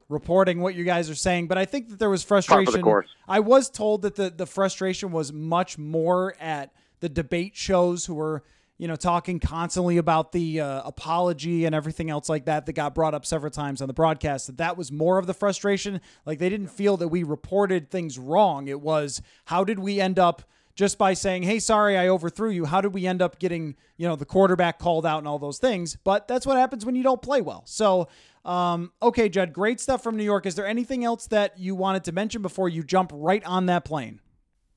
reporting 0.09 0.61
what 0.61 0.75
you 0.75 0.85
guys 0.85 1.11
are 1.11 1.15
saying. 1.15 1.49
But 1.49 1.59
I 1.59 1.65
think 1.65 1.91
that 1.91 1.99
there 1.99 2.11
was 2.11 2.23
frustration. 2.23 2.81
The 2.81 3.03
I 3.27 3.41
was 3.41 3.69
told 3.69 4.03
that 4.03 4.17
the, 4.17 4.31
the 4.31 4.47
frustration 4.47 5.11
was 5.13 5.33
much 5.33 5.77
more 5.79 6.35
at 6.41 6.73
the 7.01 7.09
debate 7.09 7.57
shows 7.57 8.07
who 8.07 8.15
were 8.15 8.43
you 8.79 8.87
know 8.87 8.97
talking 8.97 9.41
constantly 9.41 9.99
about 9.99 10.33
the 10.33 10.61
uh, 10.61 10.83
apology 10.85 11.64
and 11.64 11.75
everything 11.75 12.09
else 12.09 12.29
like 12.29 12.47
that 12.47 12.64
that 12.64 12.73
got 12.73 12.95
brought 12.95 13.12
up 13.12 13.27
several 13.27 13.51
times 13.51 13.83
on 13.83 13.88
the 13.88 13.95
broadcast 13.95 14.47
that 14.47 14.57
that 14.59 14.77
was 14.77 14.91
more 14.91 15.19
of 15.19 15.27
the 15.27 15.35
frustration. 15.35 16.01
Like 16.25 16.38
they 16.38 16.49
didn't 16.49 16.69
feel 16.69 16.97
that 16.99 17.09
we 17.09 17.25
reported 17.25 17.91
things 17.91 18.19
wrong. 18.19 18.69
It 18.69 18.81
was 18.81 19.21
how 19.47 19.64
did 19.64 19.81
we 19.81 20.01
end 20.01 20.19
up 20.19 20.43
just 20.75 20.97
by 20.97 21.12
saying 21.12 21.43
hey 21.43 21.59
sorry 21.59 21.99
i 21.99 22.07
overthrew 22.09 22.51
you. 22.51 22.64
How 22.64 22.81
did 22.81 22.95
we 22.95 23.07
end 23.07 23.21
up 23.21 23.38
getting 23.41 23.75
you 23.97 24.07
know 24.09 24.17
the 24.17 24.25
quarterback 24.25 24.79
called 24.79 25.05
out 25.05 25.19
and 25.19 25.29
all 25.29 25.41
those 25.41 25.59
things? 25.59 25.97
But 26.05 26.29
that's 26.29 26.47
what 26.47 26.57
happens 26.57 26.87
when 26.87 26.95
you 26.95 27.03
don't 27.03 27.21
play 27.21 27.41
well. 27.41 27.64
So 27.67 28.09
um, 28.45 28.93
okay 29.03 29.29
judd 29.29 29.53
great 29.53 29.81
stuff 29.81 30.05
from 30.05 30.17
new 30.17 30.25
york. 30.25 30.47
Is 30.47 30.55
there 30.55 30.67
anything 30.67 31.05
else 31.05 31.27
that 31.27 31.59
you 31.59 31.75
wanted 31.75 32.05
to 32.05 32.12
mention 32.12 32.43
before 32.43 32.69
you 32.69 32.85
jump 32.85 33.11
right 33.12 33.45
on 33.45 33.67
that 33.67 33.85
plane? 33.85 34.21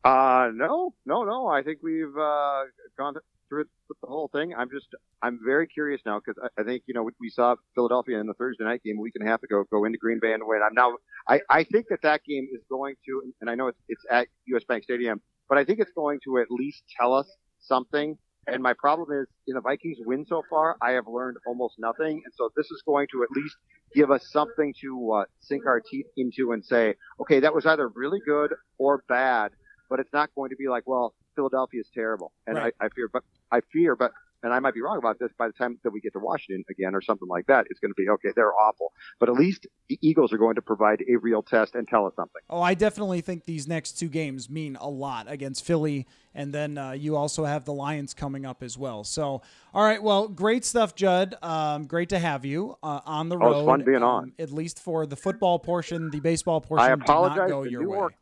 Uh, 0.04 0.50
no, 0.56 0.96
no, 1.06 1.24
no. 1.24 1.48
I 1.48 1.62
think 1.62 1.80
we've 1.84 2.18
uh, 2.18 2.64
gone 2.98 3.14
through 3.52 3.66
the 3.90 4.08
whole 4.08 4.30
thing. 4.30 4.54
I'm 4.58 4.70
just, 4.70 4.88
I'm 5.22 5.40
very 5.46 5.68
curious 5.68 6.02
now 6.06 6.22
because 6.26 6.42
I, 6.42 6.62
I, 6.62 6.64
think 6.64 6.84
you 6.88 6.94
know 6.94 7.04
we, 7.04 7.12
we, 7.20 7.30
saw 7.30 7.56
Philadelphia 7.76 8.20
in 8.20 8.28
the 8.28 8.34
Thursday 8.34 8.64
night 8.64 8.82
game 8.84 8.98
a 8.98 9.02
week 9.02 9.14
and 9.20 9.28
a 9.28 9.30
half 9.30 9.44
ago 9.44 9.66
go 9.70 9.84
into 9.84 9.98
Green 9.98 10.20
Bay 10.22 10.32
and 10.32 10.42
win. 10.46 10.62
I'm 10.66 10.74
now, 10.74 10.94
I, 11.28 11.42
I 11.50 11.64
think 11.66 11.88
that 11.90 12.02
that 12.04 12.22
game 12.24 12.48
is 12.54 12.62
going 12.70 12.96
to, 13.06 13.34
and 13.42 13.50
I 13.50 13.56
know 13.56 13.68
it's, 13.68 13.80
it's 13.90 14.04
at 14.10 14.28
U.S. 14.48 14.64
Bank 14.64 14.84
Stadium, 14.84 15.22
but 15.50 15.58
I 15.58 15.66
think 15.66 15.80
it's 15.80 15.92
going 15.94 16.20
to 16.24 16.40
at 16.40 16.48
least 16.50 16.84
tell 16.98 17.14
us 17.14 17.28
something. 17.60 18.18
And 18.48 18.64
my 18.64 18.74
problem 18.74 19.10
is, 19.22 19.28
in 19.48 19.56
the 19.56 19.62
Vikings 19.62 19.98
win 20.06 20.26
so 20.26 20.44
far, 20.50 20.78
I 20.82 20.92
have 20.92 21.08
learned 21.08 21.38
almost 21.46 21.76
nothing. 21.78 22.22
And 22.24 22.34
so 22.36 22.50
this 22.56 22.66
is 22.72 22.82
going 22.88 23.08
to 23.12 23.24
at 23.24 23.30
least 23.36 23.56
give 23.94 24.10
us 24.10 24.26
something 24.32 24.74
to 24.82 25.12
uh, 25.12 25.26
sink 25.42 25.68
our 25.68 25.82
teeth 25.82 26.08
into 26.18 26.54
and 26.54 26.66
say, 26.66 26.96
okay, 27.20 27.42
that 27.42 27.54
was 27.54 27.66
either 27.66 27.90
really 27.90 28.20
good 28.26 28.54
or 28.80 29.04
bad 29.08 29.52
but 29.92 30.00
it's 30.00 30.14
not 30.14 30.34
going 30.34 30.50
to 30.50 30.56
be 30.56 30.70
like, 30.70 30.84
well, 30.88 31.14
Philadelphia 31.36 31.82
is 31.82 31.90
terrible, 31.94 32.32
and 32.48 32.56
right. 32.56 32.74
I, 32.80 32.86
I 32.86 32.90
fear, 32.96 33.10
but 33.12 33.24
I 33.52 33.62
fear, 33.72 33.96
but 33.96 34.12
and 34.44 34.54
I 34.54 34.60
might 34.60 34.74
be 34.74 34.82
wrong 34.82 34.98
about 34.98 35.20
this. 35.20 35.32
By 35.38 35.48
the 35.48 35.54
time 35.54 35.78
that 35.84 35.92
we 35.92 36.02
get 36.02 36.14
to 36.14 36.20
Washington 36.20 36.64
again 36.70 36.96
or 36.96 37.02
something 37.02 37.28
like 37.28 37.48
that, 37.48 37.66
it's 37.70 37.80
going 37.80 37.92
to 37.92 37.96
be 37.96 38.10
okay. 38.10 38.30
They're 38.36 38.54
awful, 38.54 38.92
but 39.20 39.30
at 39.30 39.36
least 39.36 39.68
the 39.88 40.00
Eagles 40.02 40.34
are 40.34 40.38
going 40.38 40.56
to 40.56 40.62
provide 40.62 41.04
a 41.08 41.18
real 41.18 41.44
test 41.44 41.76
and 41.76 41.88
tell 41.88 42.06
us 42.06 42.14
something. 42.16 42.42
Oh, 42.50 42.62
I 42.62 42.74
definitely 42.74 43.22
think 43.22 43.46
these 43.46 43.68
next 43.68 43.94
two 44.00 44.08
games 44.08 44.50
mean 44.50 44.78
a 44.78 44.90
lot 44.90 45.30
against 45.30 45.64
Philly, 45.66 46.08
and 46.34 46.54
then 46.54 46.78
uh, 46.78 46.92
you 46.92 47.16
also 47.16 47.46
have 47.46 47.66
the 47.66 47.74
Lions 47.74 48.14
coming 48.14 48.46
up 48.46 48.64
as 48.64 48.78
well. 48.78 49.04
So, 49.04 49.42
all 49.74 49.84
right, 49.84 50.02
well, 50.02 50.28
great 50.28 50.66
stuff, 50.66 50.96
Judd. 50.96 51.36
Um, 51.42 51.86
great 51.86 52.10
to 52.10 52.20
have 52.20 52.46
you 52.46 52.78
uh, 52.82 53.02
on 53.06 53.30
the 53.30 53.38
road. 53.38 53.56
Oh, 53.56 53.60
it's 53.60 53.68
fun 53.68 53.84
being 53.84 53.98
um, 53.98 54.04
on. 54.04 54.32
At 54.40 54.52
least 54.52 54.80
for 54.80 55.06
the 55.06 55.16
football 55.16 55.60
portion, 55.60 56.10
the 56.10 56.20
baseball 56.20 56.62
portion. 56.62 56.90
I 56.90 56.94
apologize. 56.94 57.50
Go 57.50 57.64
your 57.64 57.82
Newark 57.82 58.12
way 58.12 58.18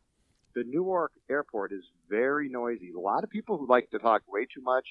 the 0.54 0.64
Newark 0.64 1.12
airport 1.30 1.72
is 1.72 1.84
very 2.08 2.48
noisy. 2.48 2.90
A 2.96 3.00
lot 3.00 3.24
of 3.24 3.30
people 3.30 3.56
who 3.56 3.68
like 3.68 3.90
to 3.90 3.98
talk 3.98 4.22
way 4.28 4.46
too 4.52 4.62
much 4.62 4.84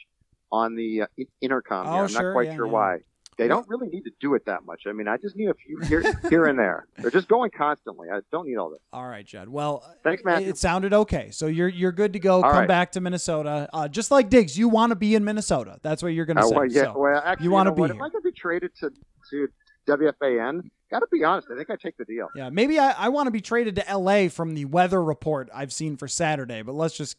on 0.51 0.75
the 0.75 1.03
uh, 1.03 1.23
intercom. 1.41 1.87
Oh, 1.87 1.91
here. 1.91 2.01
I'm 2.01 2.07
sure, 2.09 2.23
not 2.23 2.33
quite 2.33 2.47
yeah, 2.47 2.55
sure 2.55 2.65
yeah. 2.65 2.71
why. 2.71 2.97
They 3.39 3.47
don't 3.47 3.67
really 3.69 3.87
need 3.87 4.01
to 4.01 4.11
do 4.19 4.33
it 4.33 4.45
that 4.47 4.65
much. 4.65 4.83
I 4.85 4.91
mean, 4.91 5.07
I 5.07 5.15
just 5.15 5.37
need 5.37 5.47
a 5.47 5.53
few 5.53 5.79
here, 5.85 6.03
here 6.29 6.47
and 6.47 6.59
there. 6.59 6.87
They're 6.97 7.09
just 7.09 7.29
going 7.29 7.51
constantly. 7.51 8.09
I 8.09 8.19
don't 8.33 8.45
need 8.45 8.57
all 8.57 8.69
this. 8.69 8.81
All 8.91 9.07
right, 9.07 9.25
Judd. 9.25 9.47
Well, 9.47 9.81
thanks, 10.03 10.25
Matt. 10.25 10.43
It 10.43 10.57
sounded 10.57 10.93
okay, 10.93 11.31
so 11.31 11.47
you're 11.47 11.69
you're 11.69 11.93
good 11.93 12.11
to 12.13 12.19
go. 12.19 12.35
All 12.35 12.41
Come 12.41 12.51
right. 12.51 12.67
back 12.67 12.91
to 12.93 13.01
Minnesota, 13.01 13.69
uh, 13.71 13.87
just 13.87 14.11
like 14.11 14.29
Diggs. 14.29 14.57
You 14.57 14.67
want 14.67 14.89
to 14.89 14.97
be 14.97 15.15
in 15.15 15.23
Minnesota. 15.23 15.79
That's 15.81 16.03
what 16.03 16.09
you're 16.09 16.25
going 16.25 16.35
to 16.35 16.43
uh, 16.43 16.47
say. 16.47 16.55
Well, 16.55 16.67
yeah. 16.67 16.83
So 16.83 16.99
well, 16.99 17.21
actually, 17.23 17.45
you 17.45 17.51
want 17.51 17.67
to 17.67 17.71
know 17.71 17.75
be 17.75 17.79
what? 17.79 17.91
here. 17.91 17.99
If 18.01 18.01
I 18.01 18.09
could 18.09 18.23
be 18.23 18.31
traded 18.33 18.71
to 18.81 18.91
to 19.29 19.47
WFAN, 19.87 20.61
got 20.91 20.99
to 20.99 21.07
be 21.09 21.23
honest. 21.23 21.47
I 21.49 21.55
think 21.55 21.69
I 21.69 21.77
take 21.77 21.95
the 21.95 22.03
deal. 22.05 22.27
Yeah, 22.35 22.49
maybe 22.49 22.77
I, 22.77 22.91
I 22.91 23.07
want 23.07 23.27
to 23.27 23.31
be 23.31 23.41
traded 23.41 23.77
to 23.77 23.97
LA 23.97 24.27
from 24.27 24.53
the 24.53 24.65
weather 24.65 25.01
report 25.01 25.49
I've 25.53 25.71
seen 25.71 25.95
for 25.95 26.09
Saturday, 26.09 26.61
but 26.61 26.75
let's 26.75 26.97
just 26.97 27.15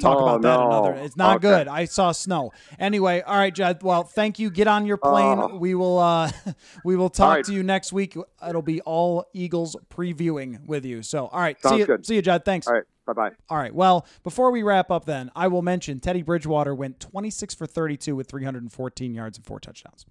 talk 0.00 0.18
Oh, 0.18 0.22
about 0.24 0.42
that 0.42 0.58
no. 0.60 0.66
another. 0.68 0.92
It's 1.04 1.16
not 1.16 1.36
Okay. 1.36 1.48
good. 1.48 1.68
I 1.68 1.84
saw 1.86 2.12
snow. 2.12 2.52
Anyway, 2.78 3.20
all 3.22 3.36
right, 3.36 3.54
Judd. 3.54 3.82
Well, 3.82 4.04
thank 4.04 4.38
you. 4.38 4.50
Get 4.50 4.66
on 4.68 4.86
your 4.86 4.96
plane. 4.96 5.38
Oh. 5.38 5.56
We 5.56 5.74
will 5.74 5.98
uh 5.98 6.30
we 6.84 6.96
will 6.96 7.10
talk 7.10 7.28
right. 7.36 7.44
to 7.44 7.52
you 7.52 7.62
next 7.62 7.92
week. 7.92 8.16
It'll 8.46 8.62
be 8.62 8.80
all 8.82 9.26
Eagles 9.32 9.76
previewing 9.90 10.66
with 10.66 10.84
you. 10.84 11.02
So, 11.02 11.26
all 11.28 11.40
right. 11.40 11.56
see 11.62 11.68
Sounds 11.68 11.78
you. 11.80 11.86
good. 11.86 12.06
See 12.06 12.14
you, 12.16 12.22
Judd. 12.22 12.44
Thanks. 12.44 12.66
All 12.66 12.74
right. 12.74 12.84
Bye 13.06 13.12
bye. 13.14 13.30
All 13.48 13.56
right. 13.56 13.74
Well, 13.74 14.06
before 14.22 14.50
we 14.50 14.62
wrap 14.62 14.90
up, 14.90 15.06
then 15.06 15.30
I 15.34 15.48
will 15.48 15.62
mention 15.62 15.98
Teddy 16.00 16.20
Bridgewater 16.22 16.74
went 16.74 17.00
26 17.00 17.54
for 17.54 17.66
32 17.66 18.14
with 18.14 18.28
314 18.28 19.14
yards 19.14 19.38
and 19.38 19.46
four 19.46 19.58
touchdowns. 19.60 20.04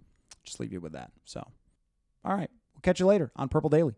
Just 0.43 0.59
leave 0.59 0.73
you 0.73 0.79
with 0.81 0.93
that. 0.93 1.11
So, 1.25 1.47
all 2.25 2.33
right. 2.33 2.49
We'll 2.73 2.81
catch 2.81 2.99
you 2.99 3.05
later 3.05 3.31
on 3.35 3.49
Purple 3.49 3.69
Daily. 3.69 3.93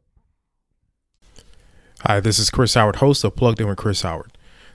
Hi, 2.02 2.20
this 2.20 2.40
is 2.40 2.50
Chris 2.50 2.74
Howard, 2.76 2.98
host 2.98 3.24
of 3.24 3.36
Plugged 3.36 3.60
In 3.60 3.68
with 3.68 3.78
Chris 3.78 4.02
Howard. 4.04 4.32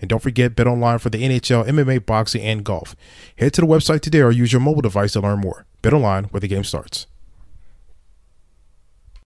And 0.00 0.08
don't 0.08 0.22
forget 0.22 0.56
bet 0.56 0.66
online 0.66 0.98
for 0.98 1.10
the 1.10 1.22
NHL, 1.22 1.66
MMA, 1.66 2.06
boxing, 2.06 2.42
and 2.42 2.64
golf. 2.64 2.94
Head 3.36 3.52
to 3.54 3.60
the 3.60 3.66
website 3.66 4.00
today 4.00 4.20
or 4.20 4.30
use 4.30 4.52
your 4.52 4.60
mobile 4.60 4.82
device 4.82 5.12
to 5.12 5.20
learn 5.20 5.40
more. 5.40 5.66
Bet 5.82 5.92
online, 5.92 6.24
where 6.24 6.40
the 6.40 6.48
game 6.48 6.64
starts. 6.64 7.06